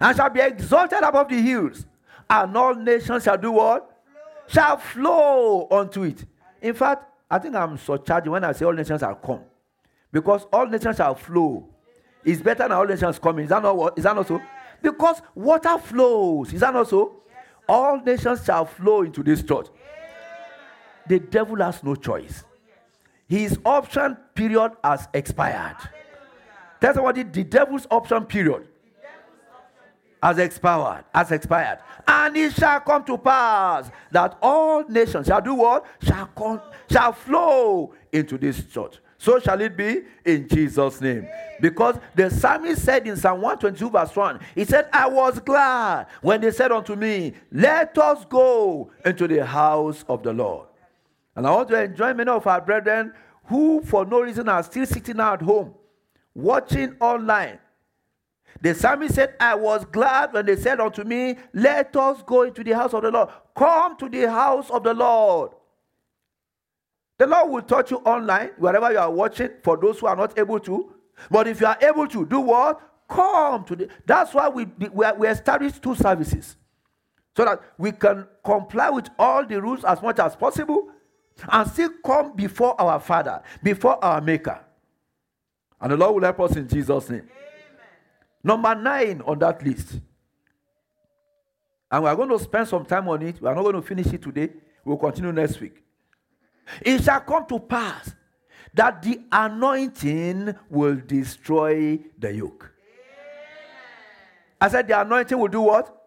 And 0.00 0.16
shall 0.16 0.30
be 0.30 0.40
exalted 0.40 1.02
above 1.02 1.28
the 1.28 1.40
hills. 1.40 1.86
And 2.28 2.56
all 2.56 2.74
nations 2.74 3.24
shall 3.24 3.38
do 3.38 3.52
what? 3.52 3.92
shall 4.52 4.76
flow 4.76 5.66
unto 5.70 6.02
it. 6.02 6.24
In 6.60 6.74
fact, 6.74 7.04
I 7.30 7.38
think 7.38 7.54
I'm 7.54 7.78
so 7.78 7.96
charged 7.96 8.28
when 8.28 8.44
I 8.44 8.52
say 8.52 8.64
all 8.64 8.72
nations 8.72 9.00
shall 9.00 9.14
come. 9.14 9.40
Because 10.10 10.44
all 10.52 10.66
nations 10.66 10.96
shall 10.96 11.14
flow. 11.14 11.68
It's 12.24 12.42
better 12.42 12.64
than 12.64 12.72
all 12.72 12.86
nations 12.86 13.18
coming. 13.18 13.44
Is 13.44 13.50
that 13.50 13.62
not 13.62 13.76
what? 13.76 13.98
Is 13.98 14.04
that 14.04 14.14
not 14.14 14.28
so? 14.28 14.40
Because 14.82 15.22
water 15.34 15.78
flows. 15.78 16.52
Is 16.52 16.60
that 16.60 16.74
not 16.74 16.88
so? 16.88 17.22
All 17.68 18.00
nations 18.00 18.44
shall 18.44 18.66
flow 18.66 19.02
into 19.02 19.22
this 19.22 19.42
church. 19.42 19.68
The 21.06 21.20
devil 21.20 21.56
has 21.56 21.82
no 21.82 21.94
choice. 21.94 22.44
Oh, 22.44 22.48
His 23.28 23.58
option 23.64 24.16
period 24.34 24.72
has 24.84 25.08
expired. 25.14 25.76
Tell 26.80 26.94
somebody 26.94 27.22
the 27.22 27.44
devil's 27.44 27.86
option 27.90 28.24
period 28.24 28.66
has 30.22 30.38
expired, 30.38 31.04
has 31.14 31.32
expired. 31.32 31.78
And 32.06 32.36
it 32.36 32.52
shall 32.54 32.80
come 32.80 33.04
to 33.04 33.18
pass 33.18 33.90
that 34.10 34.36
all 34.42 34.84
nations 34.88 35.26
shall 35.26 35.40
do 35.40 35.54
what? 35.54 35.84
Shall 36.02 36.26
come, 36.26 36.60
shall 36.90 37.12
flow 37.12 37.94
into 38.12 38.38
this 38.38 38.64
church. 38.66 38.98
So 39.22 39.38
shall 39.38 39.60
it 39.60 39.76
be 39.76 40.00
in 40.24 40.48
Jesus' 40.48 41.00
name. 41.00 41.28
Because 41.60 41.96
the 42.16 42.28
psalmist 42.28 42.84
said 42.84 43.06
in 43.06 43.16
Psalm 43.16 43.40
122, 43.40 43.88
verse 43.88 44.16
1, 44.16 44.40
he 44.56 44.64
said, 44.64 44.88
I 44.92 45.08
was 45.08 45.38
glad 45.38 46.08
when 46.22 46.40
they 46.40 46.50
said 46.50 46.72
unto 46.72 46.96
me, 46.96 47.34
Let 47.52 47.96
us 47.98 48.24
go 48.24 48.90
into 49.04 49.28
the 49.28 49.46
house 49.46 50.04
of 50.08 50.24
the 50.24 50.32
Lord. 50.32 50.66
And 51.36 51.46
I 51.46 51.52
want 51.52 51.68
to 51.68 51.80
enjoy 51.80 52.12
many 52.14 52.30
of 52.30 52.44
our 52.48 52.60
brethren 52.60 53.12
who, 53.44 53.80
for 53.82 54.04
no 54.04 54.22
reason, 54.22 54.48
are 54.48 54.64
still 54.64 54.86
sitting 54.86 55.20
at 55.20 55.40
home, 55.40 55.72
watching 56.34 56.96
online, 57.00 57.60
the 58.60 58.74
psalmist 58.74 59.14
said, 59.14 59.36
I 59.38 59.54
was 59.54 59.84
glad 59.84 60.32
when 60.32 60.46
they 60.46 60.56
said 60.56 60.80
unto 60.80 61.04
me, 61.04 61.36
Let 61.54 61.94
us 61.94 62.24
go 62.26 62.42
into 62.42 62.64
the 62.64 62.72
house 62.72 62.92
of 62.92 63.02
the 63.02 63.12
Lord. 63.12 63.28
Come 63.56 63.96
to 63.98 64.08
the 64.08 64.28
house 64.28 64.68
of 64.68 64.82
the 64.82 64.94
Lord. 64.94 65.52
The 67.22 67.28
Lord 67.28 67.50
will 67.52 67.62
touch 67.62 67.92
you 67.92 67.98
online, 67.98 68.50
wherever 68.58 68.90
you 68.90 68.98
are 68.98 69.08
watching, 69.08 69.50
for 69.62 69.76
those 69.76 70.00
who 70.00 70.08
are 70.08 70.16
not 70.16 70.36
able 70.36 70.58
to. 70.58 70.92
But 71.30 71.46
if 71.46 71.60
you 71.60 71.68
are 71.68 71.78
able 71.80 72.08
to, 72.08 72.26
do 72.26 72.40
what? 72.40 72.80
Come 73.08 73.62
to 73.66 73.76
the. 73.76 73.88
That's 74.04 74.34
why 74.34 74.48
we, 74.48 74.64
we, 74.90 75.06
we 75.16 75.28
established 75.28 75.80
two 75.80 75.94
services. 75.94 76.56
So 77.36 77.44
that 77.44 77.62
we 77.78 77.92
can 77.92 78.26
comply 78.44 78.90
with 78.90 79.08
all 79.20 79.46
the 79.46 79.62
rules 79.62 79.84
as 79.84 80.02
much 80.02 80.18
as 80.18 80.34
possible 80.34 80.88
and 81.48 81.70
still 81.70 81.90
come 82.04 82.34
before 82.34 82.74
our 82.80 82.98
Father, 82.98 83.40
before 83.62 84.04
our 84.04 84.20
Maker. 84.20 84.58
And 85.80 85.92
the 85.92 85.96
Lord 85.96 86.16
will 86.16 86.22
help 86.22 86.40
us 86.40 86.56
in 86.56 86.66
Jesus' 86.66 87.08
name. 87.08 87.28
Number 88.42 88.74
nine 88.74 89.22
on 89.24 89.38
that 89.38 89.64
list. 89.64 90.00
And 91.88 92.02
we 92.02 92.10
are 92.10 92.16
going 92.16 92.30
to 92.30 92.38
spend 92.40 92.66
some 92.66 92.84
time 92.84 93.06
on 93.06 93.22
it. 93.22 93.40
We 93.40 93.46
are 93.46 93.54
not 93.54 93.62
going 93.62 93.76
to 93.76 93.82
finish 93.82 94.08
it 94.08 94.22
today. 94.22 94.50
We'll 94.84 94.96
continue 94.96 95.30
next 95.30 95.60
week. 95.60 95.84
It 96.80 97.02
shall 97.02 97.20
come 97.20 97.46
to 97.46 97.58
pass 97.58 98.14
that 98.74 99.02
the 99.02 99.20
anointing 99.30 100.54
will 100.70 100.96
destroy 100.96 101.98
the 102.18 102.32
yoke. 102.32 102.72
I 104.60 104.68
said 104.68 104.86
the 104.86 105.00
anointing 105.00 105.38
will 105.38 105.48
do 105.48 105.62
what? 105.62 105.98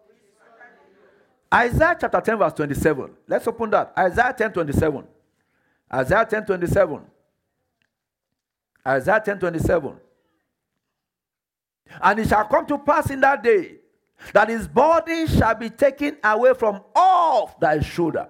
Isaiah 1.52 1.96
chapter 2.00 2.20
10, 2.20 2.38
verse 2.38 2.52
27. 2.54 3.10
Let's 3.28 3.46
open 3.46 3.70
that. 3.70 3.92
Isaiah 3.96 4.34
10 4.36 4.52
27. 4.52 5.04
Isaiah 5.92 6.26
10 6.28 6.44
27. 6.44 7.00
Isaiah 8.86 9.22
10 9.24 9.38
27. 9.38 9.96
And 12.02 12.18
it 12.18 12.28
shall 12.28 12.44
come 12.46 12.66
to 12.66 12.78
pass 12.78 13.10
in 13.10 13.20
that 13.20 13.42
day 13.42 13.76
that 14.32 14.48
his 14.48 14.66
body 14.66 15.26
shall 15.26 15.54
be 15.54 15.70
taken 15.70 16.16
away 16.24 16.54
from 16.54 16.80
off 16.94 17.58
thy 17.60 17.80
shoulder, 17.80 18.28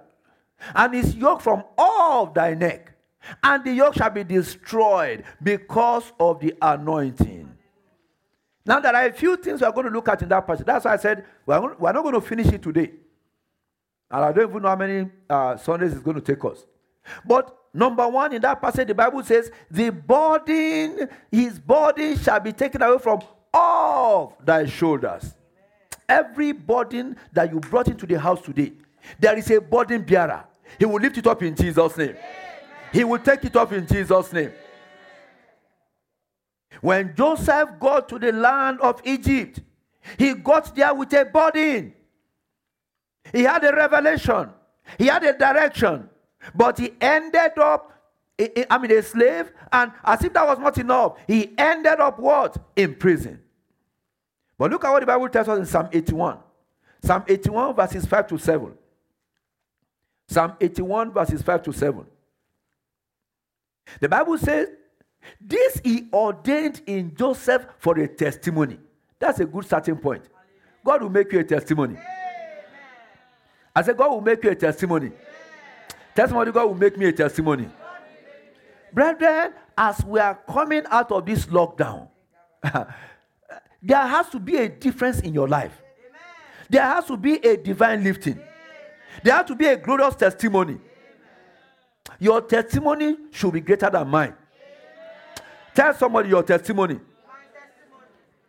and 0.75 0.93
his 0.93 1.15
yoke 1.15 1.41
from 1.41 1.63
off 1.77 2.33
thy 2.33 2.53
neck, 2.53 2.93
and 3.43 3.63
the 3.63 3.73
yoke 3.73 3.95
shall 3.95 4.09
be 4.09 4.23
destroyed 4.23 5.23
because 5.41 6.11
of 6.19 6.39
the 6.39 6.53
anointing. 6.61 7.51
Now, 8.65 8.81
there 8.81 8.93
are 8.93 9.05
a 9.05 9.13
few 9.13 9.37
things 9.37 9.61
we 9.61 9.67
are 9.67 9.71
going 9.71 9.87
to 9.87 9.93
look 9.93 10.09
at 10.09 10.21
in 10.21 10.29
that 10.29 10.45
passage. 10.45 10.65
That's 10.65 10.83
why 10.83 10.93
I 10.93 10.97
said 10.97 11.25
we're, 11.45 11.75
we're 11.75 11.93
not 11.93 12.03
going 12.03 12.15
to 12.15 12.21
finish 12.21 12.47
it 12.47 12.61
today. 12.61 12.91
And 14.11 14.25
I 14.25 14.31
don't 14.31 14.49
even 14.49 14.61
know 14.61 14.69
how 14.69 14.75
many 14.75 15.09
uh, 15.29 15.55
Sundays 15.57 15.93
it's 15.93 16.01
going 16.01 16.19
to 16.19 16.21
take 16.21 16.43
us. 16.43 16.65
But 17.25 17.55
number 17.73 18.07
one, 18.07 18.33
in 18.33 18.41
that 18.41 18.61
passage, 18.61 18.87
the 18.87 18.95
Bible 18.95 19.23
says, 19.23 19.51
The 19.71 19.89
burden, 19.89 21.09
his 21.31 21.59
body 21.59 22.17
shall 22.17 22.41
be 22.41 22.51
taken 22.51 22.81
away 22.81 22.99
from 22.99 23.21
off 23.53 24.33
thy 24.43 24.65
shoulders. 24.65 25.33
Every 26.09 26.51
burden 26.51 27.17
that 27.33 27.51
you 27.51 27.59
brought 27.59 27.87
into 27.87 28.05
the 28.05 28.19
house 28.19 28.41
today, 28.41 28.73
there 29.19 29.37
is 29.37 29.49
a 29.51 29.61
burden 29.61 30.03
bearer. 30.03 30.43
He 30.77 30.85
will 30.85 31.01
lift 31.01 31.17
it 31.17 31.27
up 31.27 31.41
in 31.43 31.55
Jesus' 31.55 31.97
name. 31.97 32.15
He 32.91 33.03
will 33.03 33.19
take 33.19 33.43
it 33.45 33.55
off 33.55 33.71
in 33.71 33.87
Jesus' 33.87 34.31
name. 34.33 34.51
When 36.81 37.15
Joseph 37.15 37.69
got 37.79 38.07
to 38.09 38.19
the 38.19 38.31
land 38.31 38.79
of 38.81 39.01
Egypt, 39.03 39.61
he 40.17 40.33
got 40.33 40.75
there 40.75 40.93
with 40.93 41.11
a 41.13 41.25
burden. 41.25 41.93
He 43.33 43.43
had 43.43 43.63
a 43.63 43.75
revelation, 43.75 44.49
he 44.97 45.07
had 45.07 45.23
a 45.23 45.37
direction, 45.37 46.09
but 46.55 46.79
he 46.79 46.93
ended 47.01 47.57
up, 47.57 47.91
I 48.69 48.77
mean, 48.77 48.91
a 48.91 49.01
slave, 49.01 49.51
and 49.71 49.91
as 50.03 50.23
if 50.23 50.31
that 50.33 50.47
was 50.47 50.59
not 50.59 50.77
enough, 50.77 51.17
he 51.27 51.53
ended 51.57 51.99
up 51.99 52.19
what? 52.19 52.57
In 52.75 52.95
prison. 52.95 53.41
But 54.57 54.71
look 54.71 54.85
at 54.85 54.91
what 54.91 55.01
the 55.01 55.05
Bible 55.05 55.27
tells 55.29 55.49
us 55.49 55.59
in 55.59 55.65
Psalm 55.65 55.89
81. 55.91 56.37
Psalm 57.03 57.23
81, 57.27 57.75
verses 57.75 58.05
5 58.05 58.27
to 58.27 58.37
7. 58.37 58.73
Psalm 60.27 60.53
81, 60.59 61.13
verses 61.13 61.41
5 61.41 61.63
to 61.63 61.71
7. 61.71 62.05
The 63.99 64.09
Bible 64.09 64.37
says, 64.37 64.69
This 65.39 65.79
he 65.83 66.07
ordained 66.11 66.81
in 66.85 67.15
Joseph 67.15 67.65
for 67.79 67.97
a 67.97 68.07
testimony. 68.07 68.77
That's 69.19 69.39
a 69.39 69.45
good 69.45 69.65
starting 69.65 69.97
point. 69.97 70.23
God 70.83 71.01
will 71.01 71.09
make 71.09 71.31
you 71.31 71.39
a 71.39 71.43
testimony. 71.43 71.97
I 73.75 73.81
said, 73.81 73.97
God 73.97 74.09
will 74.09 74.21
make 74.21 74.43
you 74.43 74.51
a 74.51 74.55
testimony. 74.55 75.11
Tell 76.15 76.27
God 76.27 76.55
will 76.65 76.73
make 76.73 76.97
me 76.97 77.05
a 77.05 77.11
testimony. 77.11 77.69
Brethren, 78.91 79.53
as 79.77 80.03
we 80.03 80.19
are 80.19 80.33
coming 80.49 80.83
out 80.89 81.11
of 81.11 81.25
this 81.27 81.45
lockdown, 81.45 82.07
there 83.83 84.07
has 84.07 84.27
to 84.29 84.39
be 84.39 84.57
a 84.57 84.67
difference 84.67 85.19
in 85.19 85.33
your 85.33 85.47
life. 85.47 85.79
There 86.69 86.81
has 86.81 87.05
to 87.05 87.17
be 87.17 87.35
a 87.35 87.55
divine 87.55 88.03
lifting. 88.03 88.39
Amen. 89.17 89.21
There 89.23 89.35
has 89.35 89.45
to 89.47 89.55
be 89.55 89.65
a 89.65 89.77
glorious 89.77 90.15
testimony. 90.15 90.73
Amen. 90.73 90.81
Your 92.19 92.41
testimony 92.41 93.17
should 93.31 93.53
be 93.53 93.61
greater 93.61 93.89
than 93.89 94.07
mine. 94.07 94.33
Tell 95.75 95.93
somebody 95.93 96.29
your 96.29 96.43
testimony. 96.43 96.99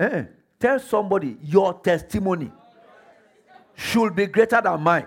Eh, 0.00 0.24
tell 0.58 0.78
somebody 0.78 1.36
your 1.42 1.74
testimony 1.74 2.52
should 3.74 4.14
be 4.14 4.26
greater 4.26 4.60
than 4.62 4.80
mine. 4.80 5.06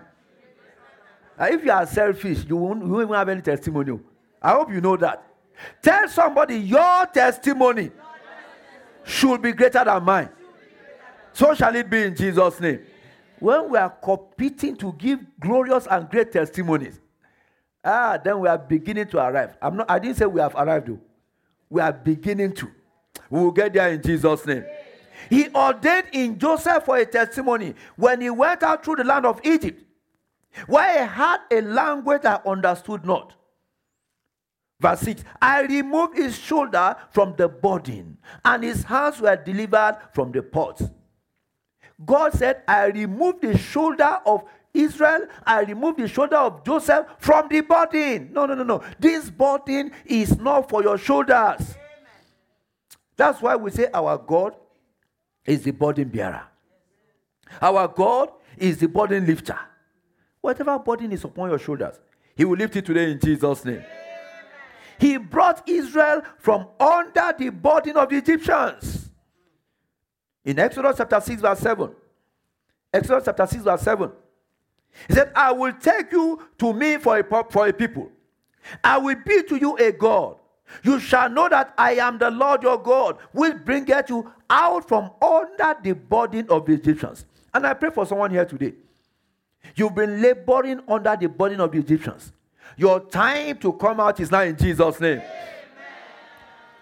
Uh, 1.40 1.48
if 1.50 1.64
you 1.64 1.72
are 1.72 1.86
selfish, 1.86 2.46
you 2.48 2.58
won't, 2.58 2.84
you 2.84 2.92
won't 2.92 3.04
even 3.04 3.16
have 3.16 3.30
any 3.30 3.42
testimony. 3.42 4.00
I 4.42 4.52
hope 4.52 4.72
you 4.72 4.82
know 4.82 4.98
that. 4.98 5.24
Tell 5.82 6.08
somebody 6.08 6.58
your 6.58 7.06
testimony 7.08 7.92
should 9.04 9.42
be 9.42 9.52
greater 9.54 9.84
than 9.84 10.04
mine. 10.04 10.30
So 11.34 11.54
shall 11.56 11.76
it 11.76 11.90
be 11.90 12.04
in 12.04 12.16
Jesus' 12.16 12.60
name. 12.60 12.82
When 13.42 13.72
we 13.72 13.78
are 13.80 13.90
competing 13.90 14.76
to 14.78 14.94
give 14.94 15.20
glorious 15.40 15.88
and 15.90 16.08
great 16.10 16.32
testimonies, 16.32 17.00
ah, 17.84 18.20
then 18.24 18.40
we 18.40 18.48
are 18.48 18.58
beginning 18.58 19.08
to 19.08 19.18
arrive. 19.18 19.58
I'm 19.60 19.78
not, 19.78 19.90
I 19.90 19.98
didn't 19.98 20.18
say 20.18 20.28
we 20.28 20.40
have 20.40 20.54
arrived, 20.56 20.88
though. 20.88 21.00
We 21.68 21.82
are 21.82 21.92
beginning 21.92 22.54
to. 22.54 22.70
We 23.32 23.40
will 23.42 23.52
get 23.52 23.74
there 23.74 23.90
in 23.92 24.02
Jesus' 24.04 24.46
name. 24.46 24.64
He 25.28 25.50
ordained 25.56 26.08
in 26.12 26.38
Joseph 26.38 26.86
for 26.86 26.98
a 26.98 27.06
testimony 27.06 27.74
when 27.96 28.22
he 28.22 28.30
went 28.30 28.62
out 28.62 28.86
through 28.86 28.98
the 28.98 29.04
land 29.04 29.26
of 29.26 29.42
Egypt, 29.44 29.84
where 30.68 31.02
he 31.02 31.08
had 31.12 31.40
a 31.50 31.62
language 31.62 32.26
I 32.26 32.40
understood 32.46 33.06
not. 33.06 33.34
Verse 34.80 35.00
6 35.00 35.24
I 35.42 35.64
removed 35.64 36.16
his 36.16 36.38
shoulder 36.38 36.96
from 37.10 37.34
the 37.38 37.48
burden, 37.48 38.20
and 38.46 38.64
his 38.64 38.84
hands 38.84 39.20
were 39.20 39.36
delivered 39.36 39.98
from 40.14 40.32
the 40.32 40.44
pot. 40.44 40.80
God 42.06 42.34
said, 42.34 42.64
I 42.68 42.86
remove 42.86 43.42
the 43.42 43.58
shoulder 43.58 44.18
of 44.26 44.44
Israel, 44.74 45.28
I 45.46 45.62
remove 45.62 45.98
the 45.98 46.08
shoulder 46.08 46.38
of 46.38 46.64
Joseph 46.64 47.06
from 47.20 47.50
the 47.50 47.62
burden. 47.62 48.32
No, 48.32 48.46
no, 48.46 48.54
no, 48.54 48.64
no. 48.64 48.84
This 49.00 49.30
burden 49.30 49.92
is 50.06 50.38
not 50.38 50.70
for 50.70 50.82
your 50.82 50.98
shoulders. 50.98 51.60
Amen. 51.60 51.78
That's 53.18 53.42
why 53.42 53.56
we 53.56 53.72
say 53.72 53.88
our 53.94 54.18
God 54.18 54.56
is 55.46 55.64
the 55.64 55.72
burden 55.72 56.08
bearer. 56.08 56.44
Our 57.62 57.88
God 57.88 58.30
is 58.58 58.78
the 58.78 58.88
burden 58.88 59.26
lifter. 59.26 59.60
Whatever 60.40 60.80
burden 60.80 61.12
is 61.12 61.24
upon 61.24 61.50
your 61.50 61.60
shoulders, 61.60 62.00
He 62.36 62.46
will 62.46 62.58
lift 62.58 62.76
it 62.76 62.86
today 62.86 63.12
in 63.12 63.20
Jesus' 63.20 63.66
name. 63.66 63.84
He 65.00 65.18
brought 65.18 65.68
Israel 65.68 66.22
from 66.38 66.68
under 66.80 67.34
the 67.38 67.50
burden 67.50 67.98
of 67.98 68.10
the 68.10 68.18
Egyptians. 68.18 68.91
In 70.44 70.58
Exodus 70.60 70.98
chapter 70.98 71.20
6, 71.20 71.42
verse 71.42 71.60
7. 71.60 71.92
Exodus 72.94 73.26
chapter 73.26 73.48
6, 73.48 73.64
verse 73.64 73.82
7. 73.82 74.12
He 75.08 75.14
said, 75.14 75.32
I 75.36 75.52
will 75.52 75.74
take 75.74 76.12
you 76.12 76.42
to 76.58 76.74
me 76.74 76.98
for 76.98 77.20
a, 77.20 77.46
for 77.50 77.68
a 77.68 77.74
people. 77.74 78.10
I 78.84 78.98
will 78.98 79.16
be 79.26 79.44
to 79.44 79.56
you 79.56 79.78
a 79.78 79.92
God. 79.92 80.38
You 80.84 81.00
shall 81.00 81.30
know 81.30 81.50
that 81.50 81.74
I 81.78 81.96
am 81.96 82.18
the 82.18 82.32
Lord 82.32 82.64
your 82.64 82.82
God, 82.82 83.18
will 83.34 83.54
bringeth 83.54 84.10
you 84.10 84.32
out 84.50 84.88
from 84.88 85.12
under 85.22 85.76
the 85.84 85.94
burden 85.94 86.48
of 86.50 86.66
the 86.66 86.74
Egyptians. 86.74 87.26
And 87.54 87.68
I 87.68 87.74
pray 87.74 87.90
for 87.90 88.06
someone 88.06 88.32
here 88.32 88.46
today. 88.46 88.74
You've 89.76 89.96
been 89.96 90.22
laboring 90.22 90.82
under 90.88 91.16
the 91.16 91.28
burden 91.28 91.60
of 91.60 91.72
the 91.72 91.80
Egyptians. 91.80 92.32
Your 92.78 93.00
time 93.00 93.58
to 93.60 93.74
come 93.74 94.00
out 94.00 94.20
is 94.20 94.32
now 94.32 94.42
in 94.42 94.56
Jesus' 94.56 95.00
name. 95.00 95.18
Amen. 95.18 95.24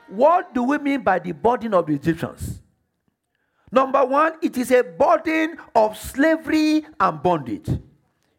What 0.08 0.54
do 0.54 0.64
we 0.64 0.78
mean 0.78 1.02
by 1.02 1.20
the 1.20 1.32
burden 1.32 1.74
of 1.74 1.88
the 1.88 1.94
Egyptians? 1.94 2.62
Number 3.72 4.04
one, 4.04 4.34
it 4.42 4.58
is 4.58 4.72
a 4.72 4.84
burden 4.84 5.58
of 5.76 5.98
slavery 5.98 6.86
and 7.00 7.22
bondage. 7.22 7.68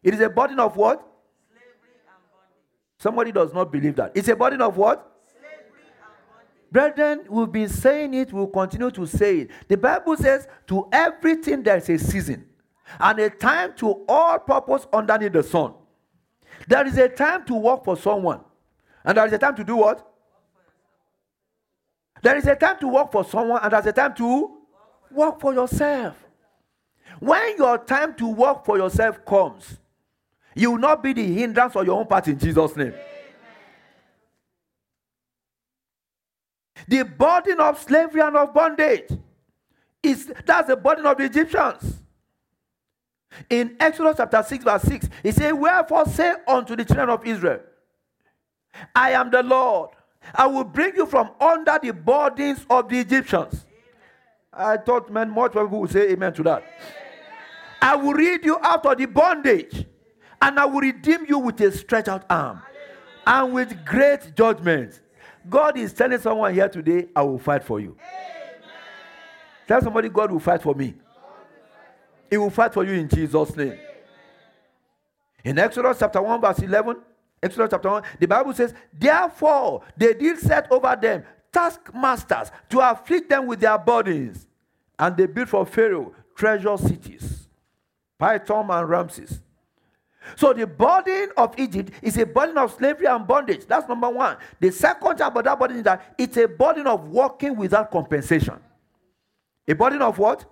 It 0.03 0.15
is 0.15 0.21
a 0.21 0.29
burden 0.29 0.59
of 0.59 0.77
what? 0.77 1.07
Slavery 1.49 2.01
and 2.07 2.23
bondage. 2.33 2.99
Somebody 2.99 3.33
does 3.33 3.55
not 3.55 3.71
believe 3.71 3.97
that. 3.97 4.13
It's 4.15 4.29
a 4.29 4.35
burden 4.35 4.61
of 4.61 4.77
what? 4.77 5.23
Slavery 5.31 5.85
and 5.85 6.13
bondage. 6.29 6.97
Brethren, 6.97 7.27
we've 7.29 7.53
been 7.53 7.69
saying 7.69 8.15
it, 8.15 8.33
we'll 8.33 8.49
continue 8.49 8.91
to 8.91 9.07
say 9.07 9.41
it. 9.41 9.51
The 9.69 9.77
Bible 9.77 10.17
says, 10.17 10.49
to 10.67 10.89
everything 10.93 11.63
there 11.63 11.77
is 11.77 11.89
a 11.89 11.99
season 11.99 12.47
and 12.99 13.19
a 13.21 13.31
time 13.31 13.75
to 13.77 14.05
all 14.09 14.39
purpose 14.41 14.87
underneath 14.93 15.33
the 15.33 15.45
sun. 15.45 15.75
There 16.67 16.85
is 16.87 16.99
a 16.99 17.09
time 17.09 17.45
to 17.47 17.55
work 17.55 17.85
for 17.85 17.97
someone, 17.97 18.41
and 19.05 19.17
there 19.17 19.27
is 19.27 19.33
a 19.33 19.39
time 19.39 19.55
to 19.57 19.65
do 19.65 19.77
what? 19.77 20.07
There 22.23 22.37
is 22.37 22.47
a 22.47 22.57
time 22.57 22.79
to 22.81 22.89
work 22.89 23.13
for 23.13 23.25
someone, 23.25 23.61
and 23.63 23.73
there's 23.73 23.87
a 23.87 23.93
time 23.93 24.15
to 24.17 24.60
work 25.13 25.41
for 25.41 25.53
yourself. 25.53 26.17
When 27.19 27.57
your 27.57 27.79
time 27.79 28.15
to 28.15 28.29
work 28.29 28.65
for 28.65 28.79
yourself 28.79 29.25
comes, 29.25 29.79
you 30.55 30.73
will 30.73 30.79
not 30.79 31.03
be 31.03 31.13
the 31.13 31.27
hindrance 31.27 31.77
of 31.77 31.87
your 31.87 31.99
own 31.99 32.07
part 32.07 32.29
in 32.29 32.39
Jesus' 32.39 32.77
name. 32.77 32.95
The 36.89 37.05
burden 37.05 37.61
of 37.61 37.79
slavery 37.79 38.21
and 38.23 38.37
of 38.37 38.55
bondage 38.55 39.11
is 40.03 40.33
that's 40.47 40.69
the 40.69 40.77
burden 40.77 41.07
of 41.07 41.19
the 41.19 41.25
Egyptians. 41.25 42.01
In 43.49 43.77
Exodus 43.79 44.17
chapter 44.17 44.43
6, 44.43 44.65
verse 44.65 44.83
6, 44.83 45.09
he 45.23 45.31
said, 45.31 45.53
Wherefore 45.53 46.07
say 46.07 46.35
unto 46.49 46.75
the 46.75 46.85
children 46.85 47.11
of 47.11 47.25
Israel, 47.27 47.61
I 48.95 49.13
am 49.13 49.31
the 49.31 49.43
Lord. 49.43 49.91
I 50.35 50.47
will 50.47 50.65
bring 50.65 50.97
you 50.97 51.07
from 51.07 51.31
under 51.41 51.79
the 51.81 51.93
burdens 51.93 52.67
of 52.69 52.89
the 52.89 52.99
Egyptians. 52.99 53.67
I 54.53 54.77
thought, 54.77 55.11
man, 55.11 55.31
much 55.31 55.53
people 55.53 55.81
would 55.81 55.91
say 55.91 56.11
amen 56.11 56.33
to 56.35 56.43
that. 56.45 56.65
I 57.81 57.97
will 57.97 58.13
read 58.13 58.45
you 58.45 58.59
out 58.63 58.85
of 58.85 58.99
the 58.99 59.07
bondage, 59.07 59.87
and 60.43 60.59
I 60.59 60.65
will 60.65 60.81
redeem 60.81 61.25
you 61.29 61.39
with 61.39 61.61
a 61.61 61.73
stretched 61.73 62.09
out 62.09 62.25
arm 62.29 62.63
and 63.27 63.53
with 63.53 63.85
great 63.85 64.35
judgment. 64.35 65.01
God 65.49 65.79
is 65.79 65.93
telling 65.93 66.19
someone 66.19 66.53
here 66.53 66.69
today, 66.69 67.09
I 67.15 67.23
will 67.23 67.39
fight 67.39 67.65
for 67.65 67.81
you. 67.81 67.97
Tell 69.67 69.81
somebody, 69.81 70.09
God 70.09 70.33
will 70.33 70.41
fight 70.41 70.63
for 70.63 70.75
me. 70.75 70.95
He 72.29 72.37
will 72.37 72.51
fight 72.51 72.75
for 72.75 72.85
you 72.85 72.93
in 72.93 73.09
Jesus' 73.09 73.57
name. 73.57 73.79
In 75.45 75.59
Exodus 75.59 75.99
chapter 75.99 76.21
1, 76.21 76.41
verse 76.41 76.59
11, 76.59 76.97
Exodus 77.43 77.71
chapter 77.71 77.89
1, 77.89 78.03
the 78.19 78.27
Bible 78.27 78.53
says, 78.53 78.75
Therefore 78.93 79.83
they 79.97 80.13
did 80.13 80.39
set 80.39 80.71
over 80.71 80.97
them 81.01 81.25
taskmasters 81.53 82.51
to 82.69 82.81
afflict 82.81 83.29
them 83.29 83.47
with 83.47 83.61
their 83.61 83.79
burdens. 83.79 84.47
And 84.99 85.17
they 85.17 85.27
built 85.27 85.49
for 85.49 85.67
Pharaoh 85.67 86.13
treasure 86.35 86.77
cities, 86.77 87.49
Pithom 88.19 88.71
and 88.71 88.89
Ramses. 88.89 89.41
So 90.37 90.53
the 90.53 90.67
burden 90.67 91.31
of 91.37 91.59
Egypt 91.59 91.93
is 92.03 92.17
a 92.19 92.27
burden 92.27 92.59
of 92.59 92.73
slavery 92.73 93.07
and 93.07 93.27
bondage. 93.27 93.67
That's 93.67 93.89
number 93.89 94.09
one. 94.09 94.37
The 94.59 94.71
second 94.71 95.17
thing 95.17 95.27
about 95.27 95.45
that 95.45 95.59
burden 95.59 95.79
is 95.79 95.83
that 95.85 96.15
it's 96.19 96.37
a 96.37 96.47
burden 96.47 96.87
of 96.87 97.09
working 97.09 97.57
without 97.57 97.91
compensation. 97.91 98.59
A 99.67 99.75
burden 99.75 100.03
of 100.03 100.19
what? 100.19 100.45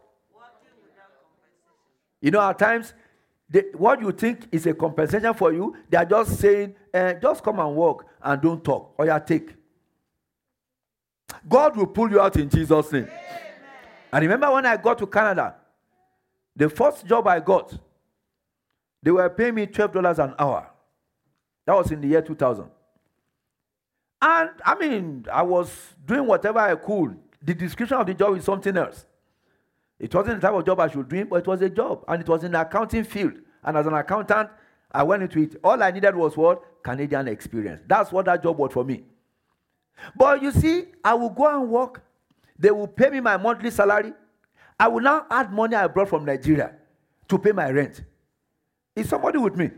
You 2.21 2.31
know, 2.31 2.41
at 2.41 2.59
times, 2.59 2.95
they, 3.49 3.65
what 3.75 4.01
you 4.01 4.13
think 4.13 4.49
is 4.51 4.67
a 4.67 4.75
compensation 4.75 5.33
for 5.35 5.53
you, 5.53 5.77
they 5.89 5.97
are 5.97 6.05
just 6.05 6.39
saying, 6.39 6.75
eh, 6.93 7.15
just 7.15 7.43
come 7.43 7.61
and 7.61 7.75
work 7.75 8.07
and 8.23 8.43
don't 8.43 8.63
talk, 8.63 8.95
or 8.99 9.07
you 9.07 9.23
take. 9.25 9.55
God 11.49 11.77
will 11.77 11.87
pull 11.87 12.11
you 12.11 12.21
out 12.21 12.37
in 12.37 12.49
Jesus' 12.49 12.93
name. 12.93 13.05
Amen. 13.05 13.13
I 14.13 14.19
remember 14.21 14.51
when 14.53 14.67
I 14.67 14.77
got 14.77 14.99
to 14.99 15.07
Canada, 15.07 15.55
the 16.57 16.69
first 16.69 17.07
job 17.07 17.27
I 17.27 17.41
got, 17.41 17.73
they 19.03 19.11
were 19.11 19.29
paying 19.31 19.55
me 19.55 19.67
$12 19.67 20.19
an 20.19 20.35
hour. 20.39 20.69
That 21.67 21.77
was 21.77 21.91
in 21.91 22.01
the 22.01 22.09
year 22.09 22.23
2000. 22.23 22.65
And 24.21 24.51
I 24.65 24.75
mean, 24.75 25.27
I 25.33 25.43
was 25.43 25.95
doing 26.05 26.27
whatever 26.27 26.59
I 26.59 26.75
could. 26.75 27.17
The 27.43 27.55
description 27.55 27.99
of 27.99 28.07
the 28.07 28.15
job 28.15 28.37
is 28.37 28.45
something 28.45 28.77
else. 28.77 29.07
It 29.99 30.15
wasn't 30.15 30.41
the 30.41 30.47
type 30.47 30.57
of 30.57 30.65
job 30.65 30.81
I 30.81 30.89
should 30.89 31.09
do, 31.09 31.25
but 31.25 31.37
it 31.37 31.47
was 31.47 31.61
a 31.63 31.71
job. 31.71 32.05
And 32.09 32.23
it 32.23 32.29
was 32.29 32.43
in 32.45 32.53
the 32.53 32.61
accounting 32.61 33.05
field. 33.05 33.35
And 33.63 33.77
as 33.77 33.87
an 33.87 33.95
accountant, 33.95 34.51
I 34.91 35.03
went 35.03 35.23
into 35.23 35.41
it. 35.41 35.57
All 35.63 35.81
I 35.83 35.91
needed 35.91 36.15
was 36.15 36.37
what? 36.37 36.83
Canadian 36.83 37.29
experience. 37.29 37.83
That's 37.87 38.11
what 38.11 38.25
that 38.27 38.43
job 38.43 38.59
was 38.59 38.73
for 38.73 38.85
me. 38.85 39.05
But 40.17 40.43
you 40.43 40.53
see, 40.53 40.87
I 41.05 41.15
will 41.15 41.31
go 41.31 41.47
and 41.61 41.69
work. 41.71 42.03
They 42.59 42.71
will 42.71 42.87
pay 42.89 43.11
me 43.11 43.21
my 43.21 43.37
monthly 43.37 43.71
salary. 43.71 44.13
I 44.79 44.89
will 44.89 45.01
now 45.01 45.27
add 45.31 45.53
money 45.53 45.77
I 45.77 45.87
brought 45.87 46.09
from 46.09 46.25
Nigeria 46.25 46.73
to 47.29 47.39
pay 47.39 47.53
my 47.53 47.71
rent. 47.71 48.03
Is 48.95 49.09
somebody 49.09 49.39
with 49.39 49.57
me? 49.57 49.71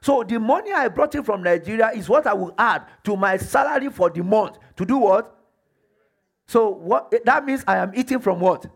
So 0.00 0.22
the 0.22 0.38
money 0.38 0.72
I 0.72 0.88
brought 0.88 1.14
in 1.14 1.22
from 1.22 1.42
Nigeria 1.42 1.90
is 1.94 2.08
what 2.08 2.26
I 2.26 2.34
will 2.34 2.54
add 2.58 2.84
to 3.04 3.16
my 3.16 3.36
salary 3.38 3.88
for 3.88 4.10
the 4.10 4.22
month. 4.22 4.58
To 4.76 4.84
do 4.84 4.98
what? 4.98 5.34
So 6.46 6.68
what 6.68 7.12
that 7.24 7.44
means 7.46 7.64
I 7.66 7.78
am 7.78 7.92
eating 7.94 8.18
from 8.20 8.40
what? 8.40 8.66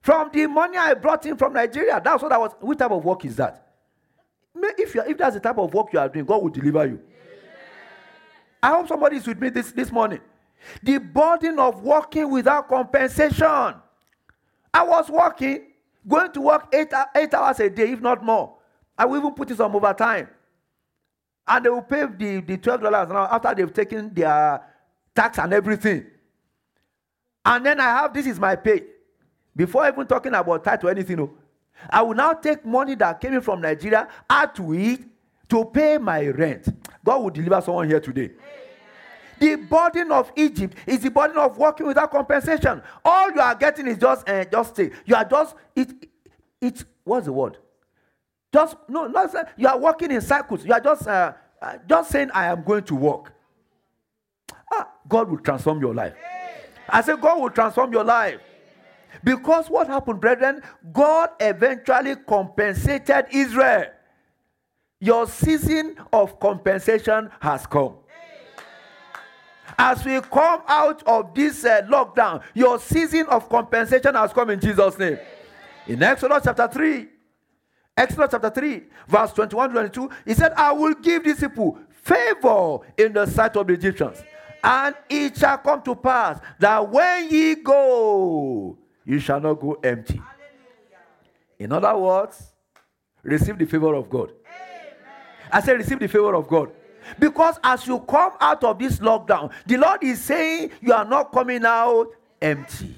From 0.00 0.30
the 0.32 0.46
money 0.46 0.76
I 0.76 0.94
brought 0.94 1.26
in 1.26 1.36
from 1.36 1.54
Nigeria. 1.54 2.00
That's 2.02 2.22
what 2.22 2.32
I 2.32 2.38
was. 2.38 2.52
What 2.60 2.78
type 2.78 2.90
of 2.92 3.04
work 3.04 3.24
is 3.24 3.36
that? 3.36 3.66
If, 4.54 4.94
you 4.94 5.02
if 5.06 5.18
that's 5.18 5.34
the 5.34 5.40
type 5.40 5.58
of 5.58 5.72
work 5.74 5.92
you 5.92 5.98
are 5.98 6.08
doing, 6.08 6.24
God 6.24 6.42
will 6.42 6.50
deliver 6.50 6.86
you. 6.86 7.00
I 8.62 8.68
hope 8.68 8.88
somebody 8.88 9.16
is 9.16 9.26
with 9.26 9.40
me 9.40 9.50
this, 9.50 9.72
this 9.72 9.92
morning. 9.92 10.20
The 10.82 10.98
burden 10.98 11.58
of 11.58 11.82
working 11.82 12.30
without 12.30 12.68
compensation. 12.68 13.74
I 14.74 14.82
was 14.82 15.08
working, 15.08 15.68
going 16.06 16.32
to 16.32 16.40
work 16.40 16.68
eight, 16.74 16.92
eight 17.16 17.32
hours 17.34 17.60
a 17.60 17.70
day, 17.70 17.92
if 17.92 18.00
not 18.00 18.24
more. 18.24 18.56
I 18.96 19.04
will 19.06 19.18
even 19.18 19.32
put 19.32 19.50
it 19.50 19.56
some 19.56 19.74
overtime. 19.74 20.28
And 21.46 21.64
they 21.64 21.70
will 21.70 21.82
pay 21.82 22.02
the, 22.06 22.40
the 22.40 22.58
$12 22.58 22.82
now 23.08 23.28
after 23.30 23.54
they've 23.54 23.72
taken 23.72 24.12
their 24.12 24.60
tax 25.14 25.38
and 25.38 25.52
everything. 25.52 26.06
And 27.44 27.64
then 27.64 27.80
I 27.80 27.84
have 27.84 28.12
this 28.12 28.26
is 28.26 28.38
my 28.38 28.56
pay. 28.56 28.82
Before 29.56 29.88
even 29.88 30.06
talking 30.06 30.34
about 30.34 30.62
title 30.64 30.88
or 30.88 30.92
anything, 30.92 31.30
I 31.88 32.02
will 32.02 32.14
now 32.14 32.32
take 32.34 32.64
money 32.66 32.94
that 32.96 33.20
came 33.20 33.34
in 33.34 33.40
from 33.40 33.60
Nigeria, 33.60 34.08
add 34.28 34.54
to 34.56 34.74
it 34.74 35.00
to 35.48 35.64
pay 35.66 35.98
my 35.98 36.26
rent. 36.28 36.68
God 37.04 37.22
will 37.22 37.30
deliver 37.30 37.60
someone 37.60 37.88
here 37.88 38.00
today. 38.00 38.30
The 39.38 39.54
burden 39.54 40.10
of 40.10 40.32
Egypt 40.36 40.76
is 40.86 41.00
the 41.00 41.10
burden 41.10 41.38
of 41.38 41.56
working 41.56 41.86
without 41.86 42.10
compensation. 42.10 42.82
All 43.04 43.30
you 43.30 43.40
are 43.40 43.54
getting 43.54 43.86
is 43.86 43.98
just 43.98 44.28
uh, 44.28 44.44
just 44.44 44.74
stay. 44.74 44.90
You 45.04 45.14
are 45.14 45.24
just 45.24 45.54
it. 45.76 46.08
It's 46.60 46.84
what's 47.04 47.26
the 47.26 47.32
word? 47.32 47.56
Just 48.52 48.76
no, 48.88 49.06
not 49.06 49.32
you 49.56 49.68
are 49.68 49.78
walking 49.78 50.10
in 50.10 50.20
cycles. 50.20 50.64
You 50.64 50.72
are 50.72 50.80
just 50.80 51.06
uh, 51.06 51.34
just 51.88 52.10
saying, 52.10 52.30
I 52.34 52.46
am 52.46 52.64
going 52.64 52.82
to 52.84 52.96
work." 52.96 53.32
Ah, 54.72 54.88
God 55.08 55.30
will 55.30 55.38
transform 55.38 55.80
your 55.80 55.94
life. 55.94 56.14
I 56.88 57.02
say, 57.02 57.16
God 57.16 57.40
will 57.40 57.50
transform 57.50 57.92
your 57.92 58.04
life. 58.04 58.40
Because 59.22 59.68
what 59.68 59.86
happened, 59.88 60.20
brethren? 60.20 60.62
God 60.92 61.30
eventually 61.40 62.16
compensated 62.16 63.26
Israel. 63.30 63.86
Your 65.00 65.26
season 65.28 65.96
of 66.12 66.40
compensation 66.40 67.30
has 67.40 67.66
come. 67.66 67.94
As 69.78 70.04
we 70.04 70.20
come 70.20 70.62
out 70.66 71.02
of 71.04 71.34
this 71.34 71.64
uh, 71.64 71.82
lockdown, 71.82 72.42
your 72.54 72.80
season 72.80 73.26
of 73.26 73.48
compensation 73.48 74.14
has 74.14 74.32
come 74.32 74.50
in 74.50 74.60
Jesus' 74.60 74.98
name. 74.98 75.18
In 75.86 76.02
Exodus 76.02 76.42
chapter 76.44 76.66
3, 76.66 77.06
Exodus 77.96 78.28
chapter 78.30 78.50
3, 78.50 78.82
verse 79.06 79.32
21 79.32 79.70
22, 79.70 80.10
he 80.26 80.34
said, 80.34 80.52
I 80.56 80.72
will 80.72 80.94
give 80.94 81.24
these 81.24 81.38
people 81.40 81.78
favor 81.90 82.78
in 82.96 83.12
the 83.12 83.26
sight 83.26 83.56
of 83.56 83.66
the 83.66 83.74
Egyptians. 83.74 84.22
And 84.64 84.94
it 85.08 85.36
shall 85.36 85.58
come 85.58 85.82
to 85.82 85.94
pass 85.94 86.40
that 86.58 86.88
when 86.88 87.30
ye 87.30 87.54
go, 87.56 88.78
you 89.04 89.20
shall 89.20 89.40
not 89.40 89.60
go 89.60 89.74
empty. 89.84 90.20
In 91.58 91.72
other 91.72 91.96
words, 91.96 92.52
receive 93.22 93.58
the 93.58 93.66
favor 93.66 93.94
of 93.94 94.10
God. 94.10 94.32
I 95.52 95.60
say, 95.60 95.74
receive 95.74 95.98
the 95.98 96.08
favor 96.08 96.34
of 96.34 96.48
God. 96.48 96.70
Because 97.18 97.58
as 97.62 97.86
you 97.86 98.00
come 98.00 98.32
out 98.40 98.64
of 98.64 98.78
this 98.78 98.98
lockdown, 98.98 99.50
the 99.66 99.76
Lord 99.76 100.02
is 100.02 100.22
saying 100.22 100.70
you 100.80 100.92
are 100.92 101.04
not 101.04 101.32
coming 101.32 101.64
out 101.64 102.08
empty. 102.40 102.94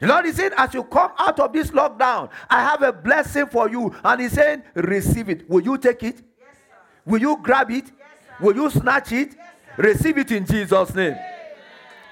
The 0.00 0.08
Lord 0.08 0.26
is 0.26 0.34
saying, 0.34 0.50
as 0.56 0.74
you 0.74 0.82
come 0.82 1.12
out 1.16 1.38
of 1.38 1.52
this 1.52 1.70
lockdown, 1.70 2.28
I 2.50 2.60
have 2.60 2.82
a 2.82 2.92
blessing 2.92 3.46
for 3.46 3.70
you. 3.70 3.94
And 4.02 4.20
He's 4.20 4.32
saying, 4.32 4.64
receive 4.74 5.28
it. 5.28 5.48
Will 5.48 5.62
you 5.62 5.78
take 5.78 6.02
it? 6.02 6.16
Yes, 6.16 6.56
Will 7.06 7.20
you 7.20 7.38
grab 7.40 7.70
it? 7.70 7.84
Yes, 7.86 8.40
Will 8.40 8.56
you 8.56 8.68
snatch 8.68 9.12
it? 9.12 9.36
Yes, 9.36 9.54
receive 9.76 10.18
it 10.18 10.32
in 10.32 10.44
Jesus' 10.44 10.92
name. 10.92 11.16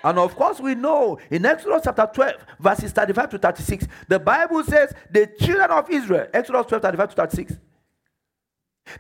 And 0.05 0.19
of 0.19 0.37
course, 0.37 0.61
we 0.61 0.77
know 0.77 1.19
in 1.31 1.45
Exodus 1.45 1.83
chapter 1.85 2.09
12, 2.15 2.35
verses 2.61 2.93
35 2.93 3.31
to 3.31 3.39
36, 3.39 3.87
the 4.09 4.19
Bible 4.21 4.63
says 4.63 4.95
the 5.11 5.27
children 5.41 5.71
of 5.71 5.91
Israel, 5.91 6.29
Exodus 6.33 6.67
12, 6.67 6.83
35 6.83 7.11
to 7.11 7.17
36, 7.17 7.57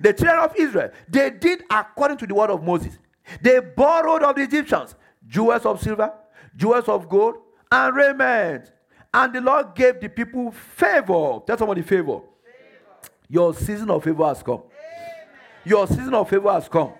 the 0.00 0.12
children 0.12 0.38
of 0.38 0.54
Israel, 0.56 0.90
they 1.08 1.30
did 1.30 1.64
according 1.70 2.18
to 2.18 2.26
the 2.26 2.34
word 2.34 2.50
of 2.50 2.62
Moses. 2.62 2.98
They 3.42 3.60
borrowed 3.60 4.22
of 4.22 4.36
the 4.36 4.42
Egyptians 4.42 4.94
jewels 5.26 5.64
of 5.64 5.80
silver, 5.80 6.12
jewels 6.56 6.88
of 6.88 7.08
gold, 7.08 7.36
and 7.70 7.94
raiment. 7.94 8.72
And 9.12 9.32
the 9.32 9.40
Lord 9.40 9.74
gave 9.74 10.00
the 10.00 10.08
people 10.08 10.50
favor. 10.50 11.40
Tell 11.46 11.58
somebody 11.58 11.82
favor. 11.82 12.20
favor. 12.20 13.12
Your 13.28 13.54
season 13.54 13.90
of 13.90 14.04
favor 14.04 14.24
has 14.26 14.42
come. 14.42 14.62
Amen. 14.62 15.28
Your 15.64 15.86
season 15.86 16.14
of 16.14 16.28
favor 16.28 16.52
has 16.52 16.68
come. 16.68 16.92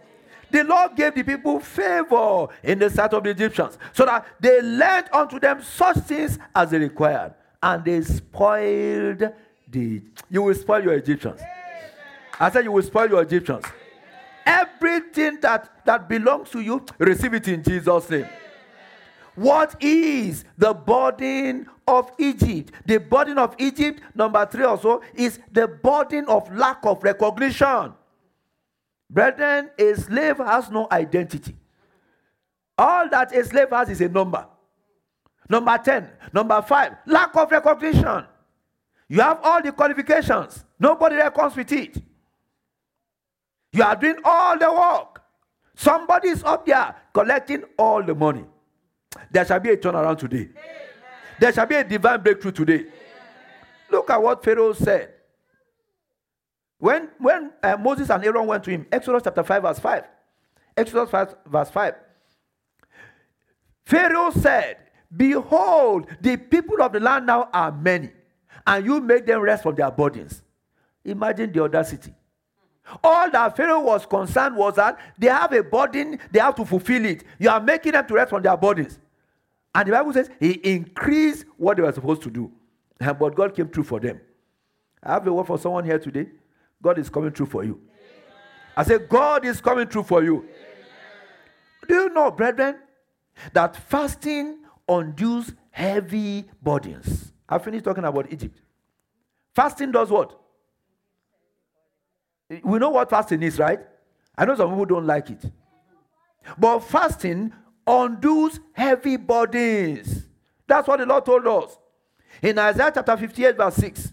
The 0.51 0.64
Lord 0.64 0.97
gave 0.97 1.14
the 1.14 1.23
people 1.23 1.61
favor 1.61 2.49
in 2.64 2.81
the 2.81 2.90
sight 2.90 3.12
of 3.14 3.23
the 3.23 3.31
Egyptians 3.31 3.79
so 3.93 4.05
that 4.05 4.27
they 4.40 4.61
lent 4.61 5.12
unto 5.14 5.38
them 5.38 5.62
such 5.62 5.99
things 5.99 6.38
as 6.55 6.71
they 6.71 6.79
required. 6.79 7.35
And 7.62 7.85
they 7.85 8.01
spoiled 8.03 9.33
the. 9.69 10.03
You 10.29 10.43
will 10.43 10.55
spoil 10.55 10.83
your 10.83 10.95
Egyptians. 10.95 11.40
Amen. 11.40 11.60
I 12.40 12.50
said, 12.50 12.64
You 12.64 12.72
will 12.72 12.83
spoil 12.83 13.09
your 13.11 13.22
Egyptians. 13.22 13.66
Everything 14.46 15.38
that, 15.42 15.85
that 15.85 16.09
belongs 16.09 16.50
to 16.50 16.61
you, 16.61 16.85
receive 16.98 17.35
it 17.35 17.46
in 17.46 17.62
Jesus' 17.62 18.09
name. 18.09 18.26
What 19.35 19.76
is 19.83 20.44
the 20.57 20.72
burden 20.72 21.68
of 21.87 22.11
Egypt? 22.18 22.72
The 22.87 22.98
burden 22.98 23.38
of 23.38 23.55
Egypt, 23.59 24.03
number 24.14 24.44
three 24.46 24.64
also, 24.64 25.03
is 25.14 25.38
the 25.53 25.68
burden 25.68 26.24
of 26.26 26.53
lack 26.55 26.79
of 26.85 27.03
recognition. 27.05 27.92
Brethren, 29.09 29.70
a 29.79 29.94
slave 29.94 30.38
has 30.38 30.70
no 30.70 30.88
identity. 30.90 31.55
All 32.79 33.09
that 33.11 33.35
a 33.35 33.44
slave 33.44 33.70
has 33.70 33.90
is 33.90 34.00
a 34.00 34.09
number. 34.09 34.46
Number 35.48 35.76
10. 35.76 36.09
Number 36.33 36.62
5. 36.62 36.92
Lack 37.07 37.37
of 37.37 37.50
recognition. 37.50 38.24
You 39.09 39.20
have 39.20 39.40
all 39.42 39.61
the 39.62 39.72
qualifications. 39.72 40.64
Nobody 40.79 41.16
reckons 41.16 41.57
with 41.57 41.72
it. 41.72 41.96
You 43.73 43.83
are 43.83 43.97
doing 43.97 44.17
all 44.25 44.59
the 44.59 44.71
work. 44.73 45.23
Somebody 45.75 46.29
is 46.29 46.43
up 46.43 46.67
there 46.67 46.95
collecting 47.15 47.65
all 47.79 48.03
the 48.03 48.15
money. 48.15 48.45
There 49.31 49.45
shall 49.45 49.61
be 49.61 49.71
a 49.71 49.77
turnaround 49.77 50.19
today. 50.19 50.49
Amen. 50.51 50.55
There 51.41 51.53
shall 51.53 51.67
be 51.67 51.77
a 51.77 51.85
divine 51.85 52.23
breakthrough 52.23 52.53
today. 52.53 52.81
Amen. 52.81 52.91
Look 53.91 54.11
at 54.11 54.23
what 54.23 54.45
Pharaoh 54.45 54.73
said. 54.73 55.15
When, 56.79 57.09
when 57.19 57.53
uh, 57.63 57.77
Moses 57.77 58.11
and 58.11 58.25
Aaron 58.25 58.47
went 58.47 58.65
to 58.65 58.71
him, 58.71 58.87
Exodus 58.91 59.23
chapter 59.25 59.43
5, 59.43 59.63
verse 59.63 59.79
5. 59.79 60.05
Exodus 60.77 61.11
5, 61.11 61.35
verse 61.47 61.71
5. 61.71 61.95
Pharaoh 63.85 64.31
said, 64.31 64.77
Behold, 65.15 66.07
the 66.21 66.37
people 66.37 66.81
of 66.83 66.93
the 66.93 67.01
land 67.01 67.27
now 67.27 67.49
are 67.53 67.73
many, 67.73 68.11
and 68.67 68.85
you 68.85 69.01
make 69.01 69.27
them 69.27 69.41
rest 69.41 69.63
from 69.63 69.75
their 69.75 69.91
burdens. 69.91 70.43
Imagine 71.05 71.53
the 71.53 71.63
audacity. 71.63 72.15
All 73.03 73.31
that 73.31 73.57
Pharaoh 73.57 73.81
was 73.81 74.07
concerned 74.07 74.57
was 74.57 74.74
that 74.76 74.98
they 75.18 75.29
have 75.29 75.53
a 75.53 75.62
burden, 75.62 76.18
they 76.31 76.40
have 76.40 76.55
to 76.57 76.64
fulfill 76.64 77.05
it. 77.05 77.24
You 77.38 77.50
are 77.50 77.61
making 77.61 77.92
them 77.92 78.07
to 78.07 78.14
rest 78.14 78.31
from 78.31 78.42
their 78.42 78.57
bodies. 78.57 78.98
And 79.74 79.88
the 79.88 79.92
Bible 79.92 80.12
says 80.12 80.31
he 80.40 80.53
increased 80.53 81.44
what 81.57 81.76
they 81.76 81.83
were 81.83 81.92
supposed 81.92 82.22
to 82.22 82.31
do. 82.31 82.50
But 82.98 83.35
God 83.35 83.55
came 83.55 83.68
through 83.68 83.85
for 83.85 84.00
them. 84.00 84.20
I 85.03 85.14
have 85.14 85.26
a 85.26 85.33
word 85.33 85.46
for 85.46 85.59
someone 85.59 85.85
here 85.85 85.98
today. 85.98 86.26
God 86.83 86.98
is 86.98 87.09
coming 87.09 87.31
through 87.31 87.46
for 87.46 87.64
you. 87.64 87.81
I 88.76 88.83
say, 88.85 88.98
God 88.98 89.44
is 89.44 89.61
coming 89.61 89.87
through 89.87 90.05
for 90.05 90.22
you. 90.22 90.46
Do 91.87 91.94
you 91.94 92.09
know, 92.11 92.31
brethren, 92.31 92.76
that 93.53 93.76
fasting 93.76 94.59
undoes 94.88 95.53
heavy 95.70 96.44
burdens? 96.62 97.33
I 97.48 97.59
finished 97.59 97.85
talking 97.85 98.05
about 98.05 98.33
Egypt. 98.33 98.61
Fasting 99.55 99.92
does 99.92 100.11
what? 100.11 100.39
We 102.51 102.79
know 102.79 102.91
what 102.91 103.09
fasting 103.09 103.43
is, 103.43 103.59
right? 103.59 103.79
I 104.37 104.45
know 104.45 104.57
some 104.57 104.71
people 104.71 104.87
don't 104.87 105.07
like 105.07 105.31
it. 105.31 105.45
But 106.59 106.81
fasting 106.81 107.53
undoes 107.87 108.59
heavy 108.73 109.17
burdens. 109.17 110.25
That's 110.67 110.89
what 110.89 110.99
the 110.99 111.07
Lord 111.07 111.25
told 111.25 111.47
us. 111.47 111.79
In 112.43 112.59
Isaiah 112.59 112.91
chapter 112.93 113.17
58, 113.17 113.57
verse 113.57 113.75
6. 113.77 114.13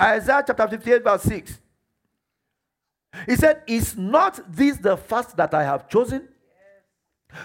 Isaiah 0.00 0.44
chapter 0.46 0.68
58, 0.68 1.02
verse 1.02 1.22
6. 1.22 1.60
He 3.26 3.36
said, 3.36 3.62
Is 3.66 3.96
not 3.96 4.40
this 4.48 4.76
the 4.76 4.96
fast 4.96 5.36
that 5.36 5.54
I 5.54 5.64
have 5.64 5.88
chosen? 5.88 6.28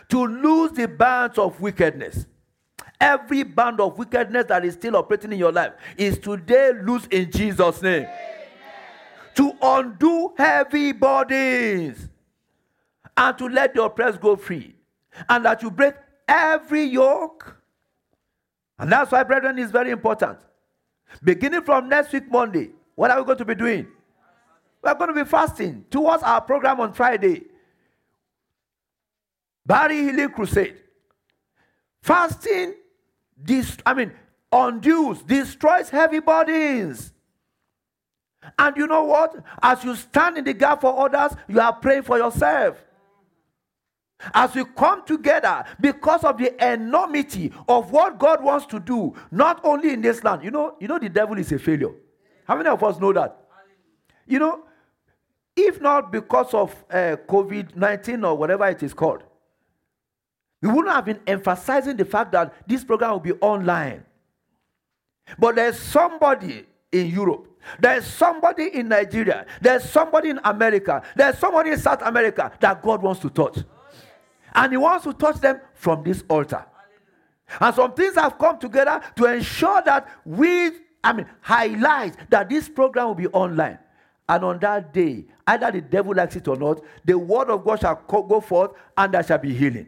To 0.09 0.25
lose 0.25 0.71
the 0.71 0.87
bands 0.87 1.37
of 1.37 1.59
wickedness. 1.61 2.25
Every 2.99 3.43
band 3.43 3.79
of 3.79 3.97
wickedness 3.97 4.45
that 4.47 4.65
is 4.65 4.73
still 4.73 4.97
operating 4.97 5.31
in 5.31 5.39
your 5.39 5.51
life 5.51 5.73
is 5.97 6.19
today 6.19 6.73
loose 6.83 7.05
in 7.07 7.31
Jesus' 7.31 7.81
name 7.81 8.07
to 9.39 9.55
undo 9.61 10.33
heavy 10.37 10.91
burdens 10.91 12.09
and 13.15 13.37
to 13.37 13.47
let 13.47 13.73
the 13.73 13.81
oppressed 13.81 14.19
go 14.19 14.35
free, 14.35 14.75
and 15.29 15.45
that 15.45 15.63
you 15.63 15.71
break 15.71 15.93
every 16.27 16.83
yoke. 16.83 17.55
And 18.77 18.91
that's 18.91 19.13
why, 19.13 19.23
brethren, 19.23 19.57
is 19.57 19.71
very 19.71 19.91
important. 19.91 20.37
Beginning 21.23 21.61
from 21.61 21.87
next 21.87 22.11
week, 22.11 22.29
Monday, 22.29 22.71
what 22.95 23.11
are 23.11 23.19
we 23.19 23.25
going 23.25 23.37
to 23.37 23.45
be 23.45 23.55
doing? 23.55 23.87
We're 24.81 24.95
going 24.95 25.15
to 25.15 25.23
be 25.23 25.29
fasting 25.29 25.85
towards 25.89 26.21
our 26.21 26.41
program 26.41 26.81
on 26.81 26.91
Friday. 26.91 27.43
Barry 29.65 30.03
Healing 30.03 30.31
Crusade. 30.31 30.81
Fasting, 32.01 32.73
dist- 33.41 33.83
I 33.85 33.93
mean, 33.93 34.11
undoes, 34.51 35.21
destroys 35.21 35.89
heavy 35.89 36.19
burdens. 36.19 37.13
And 38.57 38.77
you 38.77 38.87
know 38.87 39.03
what? 39.03 39.35
As 39.61 39.83
you 39.83 39.95
stand 39.95 40.37
in 40.37 40.45
the 40.45 40.53
gap 40.53 40.81
for 40.81 41.05
others, 41.05 41.37
you 41.47 41.59
are 41.59 41.73
praying 41.73 42.03
for 42.03 42.17
yourself. 42.17 42.77
As 44.33 44.53
we 44.53 44.65
come 44.75 45.05
together 45.05 45.63
because 45.79 46.23
of 46.23 46.37
the 46.37 46.53
enormity 46.73 47.53
of 47.67 47.91
what 47.91 48.19
God 48.19 48.43
wants 48.43 48.65
to 48.67 48.79
do, 48.79 49.15
not 49.31 49.61
only 49.63 49.93
in 49.93 50.01
this 50.01 50.23
land. 50.23 50.43
You 50.43 50.51
know, 50.51 50.75
you 50.79 50.87
know 50.87 50.99
the 50.99 51.09
devil 51.09 51.37
is 51.37 51.51
a 51.51 51.59
failure. 51.59 51.91
How 52.45 52.57
many 52.57 52.69
of 52.69 52.83
us 52.83 52.99
know 52.99 53.13
that? 53.13 53.45
You 54.27 54.39
know, 54.39 54.63
if 55.55 55.79
not 55.81 56.11
because 56.11 56.53
of 56.53 56.75
uh, 56.89 57.17
COVID 57.27 57.75
19 57.75 58.23
or 58.23 58.35
whatever 58.37 58.67
it 58.67 58.83
is 58.83 58.93
called, 58.93 59.23
we 60.61 60.67
wouldn't 60.69 60.93
have 60.93 61.05
been 61.05 61.19
emphasizing 61.25 61.95
the 61.95 62.05
fact 62.05 62.33
that 62.33 62.53
this 62.67 62.83
program 62.83 63.11
will 63.11 63.19
be 63.19 63.33
online. 63.33 64.03
But 65.37 65.55
there's 65.55 65.79
somebody 65.79 66.65
in 66.91 67.07
Europe 67.07 67.48
there's 67.79 68.05
somebody 68.05 68.75
in 68.75 68.87
Nigeria. 68.89 69.45
There's 69.61 69.83
somebody 69.89 70.29
in 70.29 70.39
America. 70.43 71.03
There's 71.15 71.37
somebody 71.37 71.71
in 71.71 71.79
South 71.79 72.01
America 72.01 72.51
that 72.59 72.81
God 72.81 73.01
wants 73.01 73.21
to 73.21 73.29
touch. 73.29 73.59
And 74.53 74.73
He 74.73 74.77
wants 74.77 75.03
to 75.05 75.13
touch 75.13 75.37
them 75.37 75.61
from 75.73 76.03
this 76.03 76.23
altar. 76.29 76.65
And 77.59 77.75
some 77.75 77.93
things 77.93 78.15
have 78.15 78.37
come 78.37 78.59
together 78.59 79.01
to 79.15 79.25
ensure 79.25 79.81
that 79.83 80.07
we 80.25 80.71
I 81.03 81.13
mean, 81.13 81.25
highlight 81.41 82.29
that 82.29 82.49
this 82.49 82.67
program 82.67 83.07
will 83.07 83.15
be 83.15 83.27
online. 83.27 83.79
And 84.27 84.43
on 84.43 84.59
that 84.59 84.93
day, 84.93 85.25
either 85.47 85.71
the 85.71 85.81
devil 85.81 86.13
likes 86.13 86.35
it 86.35 86.47
or 86.47 86.55
not, 86.55 86.81
the 87.05 87.17
word 87.17 87.49
of 87.49 87.63
God 87.63 87.79
shall 87.79 87.95
go 88.07 88.41
forth 88.41 88.71
and 88.95 89.13
there 89.13 89.23
shall 89.23 89.37
be 89.37 89.53
healing. 89.53 89.87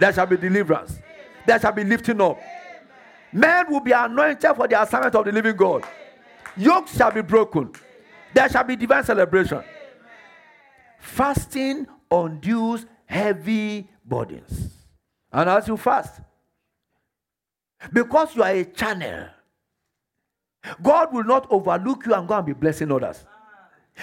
There 0.00 0.12
shall 0.12 0.26
be 0.26 0.36
deliverance. 0.36 0.92
Amen. 0.92 1.04
There 1.46 1.60
shall 1.60 1.72
be 1.72 1.84
lifting 1.84 2.20
up. 2.20 2.36
Amen. 2.36 2.50
Men 3.32 3.70
will 3.70 3.80
be 3.80 3.92
anointed 3.92 4.54
for 4.54 4.68
the 4.68 4.82
assignment 4.82 5.14
of 5.14 5.24
the 5.24 5.32
living 5.32 5.56
God. 5.56 5.84
Yokes 6.56 6.96
shall 6.96 7.10
be 7.10 7.22
broken. 7.22 7.72
There 8.32 8.48
shall 8.48 8.64
be 8.64 8.76
divine 8.76 9.04
celebration. 9.04 9.62
Fasting 10.98 11.86
undoes 12.10 12.86
heavy 13.06 13.88
burdens. 14.04 14.70
And 15.32 15.50
as 15.50 15.68
you 15.68 15.76
fast, 15.76 16.20
because 17.92 18.34
you 18.34 18.42
are 18.42 18.50
a 18.50 18.64
channel, 18.64 19.28
God 20.82 21.12
will 21.12 21.24
not 21.24 21.46
overlook 21.50 22.06
you 22.06 22.14
and 22.14 22.26
go 22.26 22.36
and 22.36 22.46
be 22.46 22.52
blessing 22.52 22.90
others. 22.90 23.24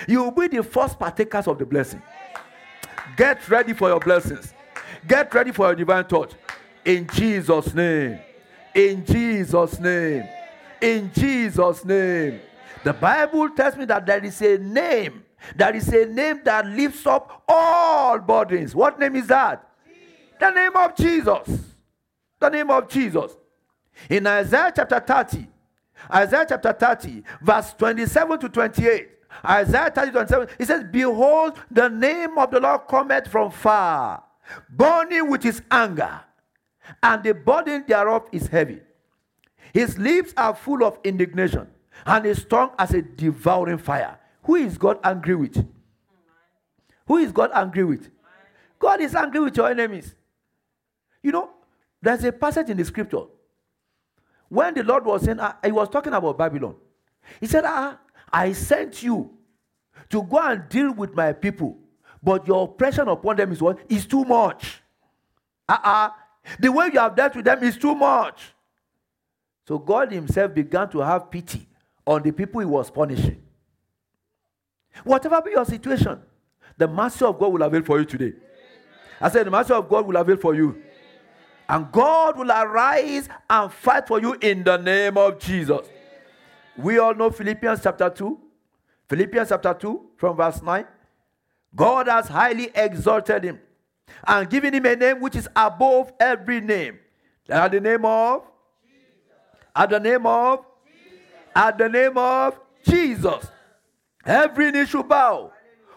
You 0.08 0.24
will 0.24 0.32
be 0.32 0.48
the 0.48 0.64
first 0.64 1.00
partakers 1.00 1.48
of 1.48 1.58
the 1.58 1.66
blessing. 1.66 2.02
Get 3.18 3.48
ready 3.50 3.74
for 3.74 3.90
your 3.90 4.00
blessings. 4.00 4.54
Get 5.08 5.34
ready 5.34 5.52
for 5.52 5.68
your 5.68 5.76
divine 5.76 6.06
touch. 6.06 6.34
In 6.86 7.08
Jesus' 7.14 7.74
name. 7.74 8.20
In 8.76 9.06
Jesus' 9.06 9.80
name. 9.80 10.28
In 10.82 11.12
Jesus' 11.14 11.86
name. 11.86 12.42
The 12.84 12.94
Bible 12.94 13.50
tells 13.52 13.78
me 13.78 13.86
that 13.86 14.06
there 14.06 14.24
is 14.24 14.42
a 14.42 14.58
name. 14.58 15.24
There 15.56 15.76
is 15.76 15.88
a 15.90 16.06
name 16.06 16.42
that 16.44 16.66
lifts 16.66 17.06
up 17.06 17.44
all 17.48 18.20
burdens. 18.20 18.76
What 18.76 19.00
name 19.00 19.16
is 19.16 19.28
that? 19.28 19.68
The 20.40 20.50
name 20.50 20.76
of 20.76 20.96
Jesus. 20.96 21.48
The 22.40 22.50
name 22.50 22.72
of 22.72 22.90
Jesus. 22.90 23.38
In 24.10 24.26
Isaiah 24.26 24.72
chapter 24.76 25.00
30, 25.00 25.48
Isaiah 26.12 26.46
chapter 26.50 26.74
30, 26.74 27.24
verse 27.42 27.74
27 27.74 28.40
to 28.40 28.50
28. 28.50 29.08
Isaiah 29.46 29.92
30, 29.94 30.12
27, 30.12 30.48
it 30.60 30.66
says, 30.66 30.84
Behold, 30.92 31.60
the 31.70 31.90
name 31.90 32.38
of 32.38 32.52
the 32.52 32.60
Lord 32.60 32.82
cometh 32.88 33.28
from 33.28 33.52
far, 33.52 34.24
burning 34.70 35.30
with 35.30 35.44
his 35.44 35.62
anger, 35.70 36.22
and 37.02 37.24
the 37.24 37.34
burden 37.34 37.86
thereof 37.88 38.28
is 38.32 38.48
heavy. 38.48 38.82
His 39.74 39.98
lips 39.98 40.34
are 40.38 40.56
full 40.56 40.84
of 40.84 41.00
indignation, 41.04 41.68
and 42.06 42.26
his 42.26 42.46
tongue 42.46 42.72
as 42.78 42.94
a 42.94 43.02
devouring 43.02 43.78
fire. 43.78 44.20
Who 44.44 44.56
is 44.56 44.78
God 44.78 45.00
angry 45.04 45.36
with? 45.36 45.66
Who 47.08 47.18
is 47.18 47.32
God 47.32 47.52
angry 47.54 47.84
with? 47.84 48.10
God 48.80 49.02
is 49.02 49.16
angry 49.16 49.40
with 49.40 49.56
your 49.56 49.70
enemies. 49.70 50.16
You 51.22 51.32
know, 51.32 51.50
there's 52.02 52.24
a 52.24 52.32
passage 52.32 52.70
in 52.70 52.78
the 52.78 52.86
scripture. 52.86 53.24
When 54.50 54.74
the 54.74 54.84
Lord 54.84 55.06
was 55.06 55.24
saying, 55.24 55.40
uh, 55.40 55.54
he 55.64 55.72
was 55.72 55.88
talking 55.88 56.14
about 56.14 56.38
Babylon. 56.38 56.76
He 57.40 57.48
said, 57.48 57.64
ah, 57.66 58.00
I 58.34 58.54
sent 58.54 59.04
you 59.04 59.32
to 60.10 60.24
go 60.24 60.40
and 60.40 60.68
deal 60.68 60.94
with 60.94 61.16
my 61.16 61.32
people, 61.32 61.78
but 62.22 62.48
your 62.48 62.66
oppression 62.66 63.08
upon 63.08 63.38
them 63.38 63.52
is 63.52 63.62
what? 63.62 63.80
Is 63.88 64.06
too 64.06 64.26
much. 64.26 64.82
Uh-uh. 65.70 66.10
The 66.60 66.72
way 66.72 66.90
you 66.92 67.00
have 67.00 67.16
dealt 67.16 67.36
with 67.36 67.46
them 67.46 67.64
is 67.64 67.78
too 67.78 67.96
much. 67.96 68.42
So 69.68 69.78
God 69.78 70.12
Himself 70.12 70.54
began 70.54 70.90
to 70.90 71.00
have 71.00 71.30
pity 71.30 71.68
on 72.06 72.24
the 72.24 72.32
people 72.32 72.60
He 72.60 72.66
was 72.66 72.90
punishing. 72.90 73.42
Whatever 75.04 75.42
be 75.42 75.52
your 75.52 75.66
situation, 75.66 76.20
the 76.78 76.88
mercy 76.88 77.24
of 77.26 77.40
God 77.40 77.54
will 77.54 77.62
avail 77.62 77.84
for 77.84 78.00
you 78.00 78.06
today. 78.06 78.34
I 79.20 79.30
said, 79.30 79.46
the 79.46 79.52
mercy 79.52 79.74
of 79.74 79.88
God 79.88 80.08
will 80.08 80.18
avail 80.18 80.38
for 80.38 80.56
you. 80.56 80.82
And 81.70 81.92
God 81.92 82.38
will 82.38 82.52
arise 82.52 83.30
and 83.50 83.72
fight 83.72 84.08
for 84.08 84.20
you 84.20 84.36
in 84.42 84.64
the 84.64 84.78
name 84.78 85.18
of 85.18 85.40
Jesus. 85.40 85.88
We 86.76 86.98
all 86.98 87.14
know 87.14 87.30
Philippians 87.30 87.82
chapter 87.84 88.10
2. 88.10 88.38
Philippians 89.08 89.50
chapter 89.50 89.74
2 89.74 90.10
from 90.18 90.38
verse 90.38 90.62
9. 90.62 90.86
God 91.76 92.08
has 92.08 92.28
highly 92.28 92.72
exalted 92.76 93.44
him 93.44 93.60
and 94.26 94.50
given 94.50 94.74
him 94.74 94.86
a 94.86 94.96
name 94.96 95.22
which 95.22 95.36
is 95.36 95.48
above 95.56 96.12
every 96.20 96.60
name. 96.60 97.00
At 97.48 97.72
the 97.72 97.80
name 97.80 98.04
of? 98.06 98.44
At 99.76 99.90
the 99.90 100.00
name 100.00 100.26
of? 100.26 100.66
At 101.56 101.78
the 101.78 101.90
name 101.90 102.18
of 102.18 102.60
Jesus. 102.84 103.48
Every 104.26 104.72
knee 104.72 104.86
should 104.86 105.08
bow 105.08 105.52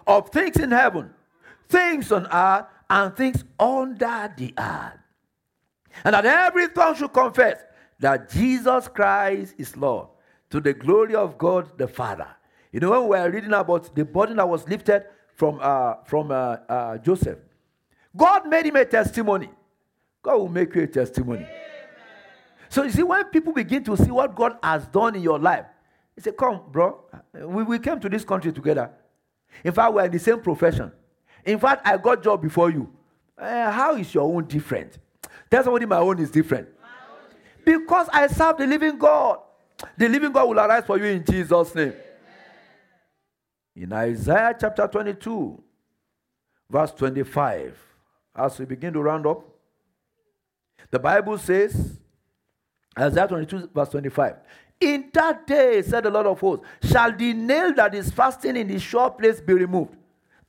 of 0.06 0.30
things 0.30 0.56
in 0.56 0.70
heaven, 0.70 1.10
things 1.68 2.10
on 2.12 2.26
earth, 2.32 2.66
and 2.88 3.16
things 3.16 3.44
under 3.58 4.32
the 4.36 4.54
earth. 4.58 4.98
And 6.04 6.14
that 6.14 6.26
every 6.26 6.68
tongue 6.68 6.94
should 6.94 7.12
confess 7.12 7.62
that 8.00 8.30
Jesus 8.30 8.88
Christ 8.88 9.54
is 9.58 9.76
Lord 9.76 10.08
to 10.50 10.60
the 10.60 10.72
glory 10.72 11.14
of 11.14 11.38
God 11.38 11.76
the 11.78 11.88
Father. 11.88 12.28
You 12.72 12.80
know, 12.80 12.90
when 12.90 13.02
we 13.02 13.08
were 13.08 13.30
reading 13.30 13.52
about 13.52 13.94
the 13.94 14.04
burden 14.04 14.36
that 14.36 14.48
was 14.48 14.66
lifted 14.68 15.04
from, 15.36 15.58
uh, 15.62 15.94
from 16.04 16.30
uh, 16.30 16.56
uh, 16.68 16.98
Joseph, 16.98 17.38
God 18.16 18.48
made 18.48 18.66
him 18.66 18.76
a 18.76 18.84
testimony. 18.84 19.50
God 20.22 20.36
will 20.36 20.48
make 20.48 20.74
you 20.74 20.82
a 20.82 20.86
testimony. 20.86 21.46
So 22.74 22.82
you 22.82 22.90
see, 22.90 23.04
when 23.04 23.24
people 23.26 23.52
begin 23.52 23.84
to 23.84 23.96
see 23.96 24.10
what 24.10 24.34
God 24.34 24.58
has 24.60 24.84
done 24.88 25.14
in 25.14 25.22
your 25.22 25.38
life, 25.38 25.64
he 26.16 26.20
said, 26.20 26.36
Come, 26.36 26.60
bro, 26.72 27.04
we, 27.32 27.62
we 27.62 27.78
came 27.78 28.00
to 28.00 28.08
this 28.08 28.24
country 28.24 28.52
together. 28.52 28.90
In 29.62 29.72
fact, 29.72 29.94
we're 29.94 30.06
in 30.06 30.10
the 30.10 30.18
same 30.18 30.40
profession. 30.40 30.90
In 31.44 31.60
fact, 31.60 31.86
I 31.86 31.96
got 31.96 32.24
job 32.24 32.42
before 32.42 32.70
you. 32.70 32.92
Uh, 33.38 33.70
how 33.70 33.94
is 33.94 34.12
your 34.12 34.24
own 34.24 34.46
different? 34.46 34.98
Tell 35.48 35.62
somebody 35.62 35.86
my 35.86 35.98
own 35.98 36.18
is 36.18 36.32
different. 36.32 36.66
Because 37.64 38.08
I 38.12 38.26
serve 38.26 38.58
the 38.58 38.66
living 38.66 38.98
God. 38.98 39.38
The 39.96 40.08
living 40.08 40.32
God 40.32 40.48
will 40.48 40.58
arise 40.58 40.84
for 40.84 40.98
you 40.98 41.04
in 41.04 41.24
Jesus' 41.24 41.72
name. 41.76 41.92
In 43.76 43.92
Isaiah 43.92 44.52
chapter 44.60 44.88
22, 44.88 45.62
verse 46.68 46.90
25, 46.90 47.78
as 48.34 48.58
we 48.58 48.64
begin 48.64 48.92
to 48.94 49.00
round 49.00 49.28
up, 49.28 49.44
the 50.90 50.98
Bible 50.98 51.38
says, 51.38 52.00
Isaiah 52.98 53.26
22, 53.26 53.70
verse 53.74 53.88
25, 53.88 54.36
In 54.80 55.10
that 55.12 55.46
day, 55.46 55.82
said 55.82 56.04
the 56.04 56.10
Lord 56.10 56.26
of 56.26 56.40
hosts, 56.40 56.64
shall 56.82 57.12
the 57.16 57.32
nail 57.32 57.74
that 57.74 57.94
is 57.94 58.10
fastened 58.10 58.56
in 58.56 58.68
the 58.68 58.78
sure 58.78 59.10
place 59.10 59.40
be 59.40 59.54
removed 59.54 59.96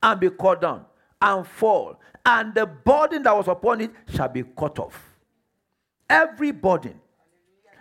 and 0.02 0.20
be 0.20 0.30
cut 0.30 0.60
down 0.60 0.84
and 1.20 1.46
fall, 1.46 1.98
and 2.24 2.54
the 2.54 2.66
burden 2.66 3.22
that 3.22 3.36
was 3.36 3.48
upon 3.48 3.80
it 3.80 3.90
shall 4.08 4.28
be 4.28 4.42
cut 4.42 4.78
off. 4.78 5.02
Every 6.08 6.52
burden, 6.52 7.00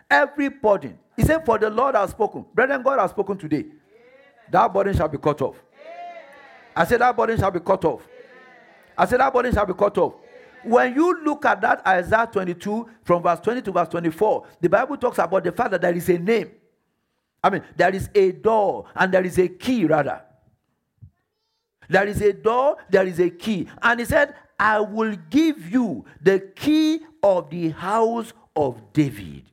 every 0.09 0.49
burden. 0.49 0.97
He 1.15 1.23
said, 1.23 1.45
For 1.45 1.57
the 1.57 1.69
Lord 1.69 1.95
has 1.95 2.11
spoken. 2.11 2.45
Brethren, 2.53 2.81
God 2.81 2.99
has 2.99 3.11
spoken 3.11 3.37
today. 3.37 3.65
That 4.51 4.73
burden 4.73 4.95
shall 4.95 5.07
be 5.07 5.17
cut 5.17 5.41
off. 5.41 5.61
I 6.75 6.85
said, 6.85 7.01
That 7.01 7.15
burden 7.15 7.37
shall 7.37 7.51
be 7.51 7.59
cut 7.59 7.85
off. 7.85 8.01
I 8.97 9.05
said, 9.05 9.19
That 9.19 9.31
burden 9.33 9.53
shall 9.53 9.65
be 9.65 9.73
cut 9.73 9.97
off. 9.97 10.13
When 10.65 10.95
you 10.95 11.23
look 11.23 11.45
at 11.45 11.61
that 11.61 11.85
Isaiah 11.87 12.27
22, 12.31 12.89
from 13.03 13.21
verse 13.23 13.39
20 13.39 13.61
to 13.63 13.71
verse 13.71 13.87
24, 13.89 14.47
the 14.61 14.69
Bible 14.69 14.97
talks 14.97 15.19
about 15.19 15.43
the 15.43 15.51
fact 15.51 15.71
that 15.71 15.81
there 15.81 15.95
is 15.95 16.09
a 16.09 16.17
name. 16.17 16.51
I 17.43 17.51
mean, 17.51 17.61
there 17.75 17.93
is 17.93 18.09
a 18.15 18.31
door 18.31 18.85
and 18.95 19.13
there 19.13 19.23
is 19.23 19.37
a 19.37 19.47
key, 19.47 19.85
rather. 19.85 20.21
There 21.87 22.07
is 22.07 22.19
a 22.21 22.33
door, 22.33 22.77
there 22.89 23.05
is 23.05 23.19
a 23.19 23.29
key. 23.29 23.67
And 23.81 23.99
he 23.99 24.05
said, 24.05 24.33
I 24.59 24.79
will 24.79 25.15
give 25.29 25.71
you 25.71 26.05
the 26.21 26.39
key 26.55 27.01
of 27.21 27.49
the 27.49 27.69
house 27.69 28.33
of 28.55 28.81
David. 28.91 29.43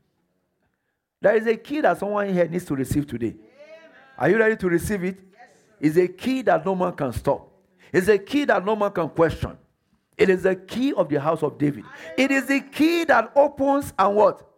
There 1.20 1.36
is 1.36 1.46
a 1.46 1.56
key 1.56 1.82
that 1.82 1.98
someone 1.98 2.32
here 2.32 2.48
needs 2.48 2.64
to 2.64 2.74
receive 2.74 3.06
today. 3.06 3.36
Are 4.16 4.30
you 4.30 4.38
ready 4.38 4.56
to 4.56 4.68
receive 4.68 5.04
it? 5.04 5.20
It's 5.78 5.96
a 5.96 6.08
key 6.08 6.42
that 6.42 6.64
no 6.64 6.74
man 6.74 6.92
can 6.92 7.12
stop. 7.12 7.48
It's 7.92 8.08
a 8.08 8.18
key 8.18 8.44
that 8.46 8.64
no 8.64 8.74
man 8.74 8.90
can 8.92 9.08
question. 9.10 9.58
It 10.16 10.28
is 10.28 10.42
the 10.42 10.54
key 10.54 10.92
of 10.92 11.08
the 11.08 11.20
house 11.20 11.42
of 11.42 11.58
David. 11.58 11.84
It 12.16 12.30
is 12.30 12.46
the 12.46 12.60
key 12.60 13.04
that 13.04 13.32
opens 13.34 13.92
and 13.98 14.14
what? 14.14 14.48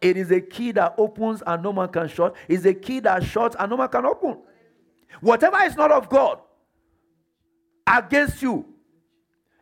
It 0.00 0.16
is 0.16 0.30
a 0.30 0.40
key 0.40 0.72
that 0.72 0.94
opens 0.98 1.42
and 1.46 1.62
no 1.62 1.72
man 1.72 1.88
can 1.88 2.08
shut. 2.08 2.34
It's 2.48 2.64
a 2.64 2.74
key 2.74 3.00
that 3.00 3.24
shuts 3.24 3.56
and 3.58 3.70
no 3.70 3.76
man 3.76 3.88
can 3.88 4.04
open. 4.04 4.38
Whatever 5.20 5.58
is 5.62 5.76
not 5.76 5.90
of 5.90 6.08
God 6.08 6.40
against 7.86 8.42
you, 8.42 8.66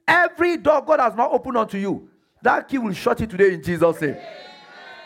every 0.06 0.56
door 0.56 0.82
God 0.82 1.00
has 1.00 1.14
not 1.14 1.32
opened 1.32 1.56
unto 1.56 1.78
you, 1.78 2.08
that 2.42 2.68
key 2.68 2.78
will 2.78 2.92
shut 2.92 3.20
it 3.20 3.30
today 3.30 3.54
in 3.54 3.62
Jesus' 3.62 4.00
name. 4.00 4.16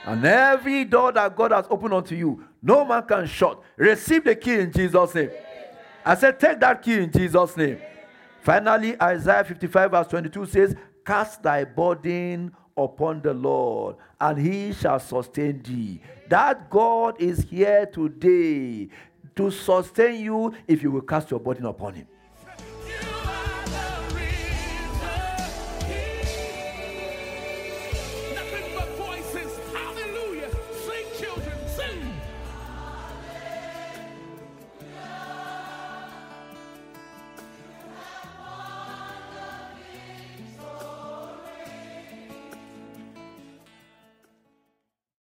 And 0.05 0.25
every 0.25 0.85
door 0.85 1.13
that 1.13 1.37
God 1.37 1.53
has 1.53 1.67
opened 1.69 1.95
unto 1.95 2.15
you, 2.15 2.45
no 2.63 2.85
man 2.85 3.03
can 3.03 3.27
shut. 3.27 3.61
Receive 3.77 4.25
the 4.25 4.35
key 4.35 4.55
in 4.55 4.73
Jesus' 4.73 5.15
name. 5.15 5.31
I 6.05 6.15
said, 6.15 6.41
take 6.41 6.59
that 6.61 6.83
key 6.83 6.95
in 6.95 7.13
Jesus' 7.13 7.57
name. 7.57 7.79
Finally, 8.49 8.97
Isaiah 9.03 9.45
55, 9.45 9.91
verse 9.91 10.07
22 10.07 10.47
says, 10.47 10.75
Cast 11.05 11.43
thy 11.43 11.65
burden 11.65 12.51
upon 12.79 13.21
the 13.21 13.35
Lord, 13.35 13.97
and 14.19 14.39
he 14.39 14.73
shall 14.73 14.99
sustain 15.01 15.61
thee. 15.63 16.01
That 16.31 16.71
God 16.71 17.21
is 17.21 17.41
here 17.51 17.85
today 17.85 18.89
to 19.37 19.51
sustain 19.51 20.25
you 20.25 20.55
if 20.67 20.83
you 20.83 20.91
will 20.91 21.03
cast 21.03 21.31
your 21.31 21.41
burden 21.41 21.67
upon 21.67 21.93
him. 21.93 22.07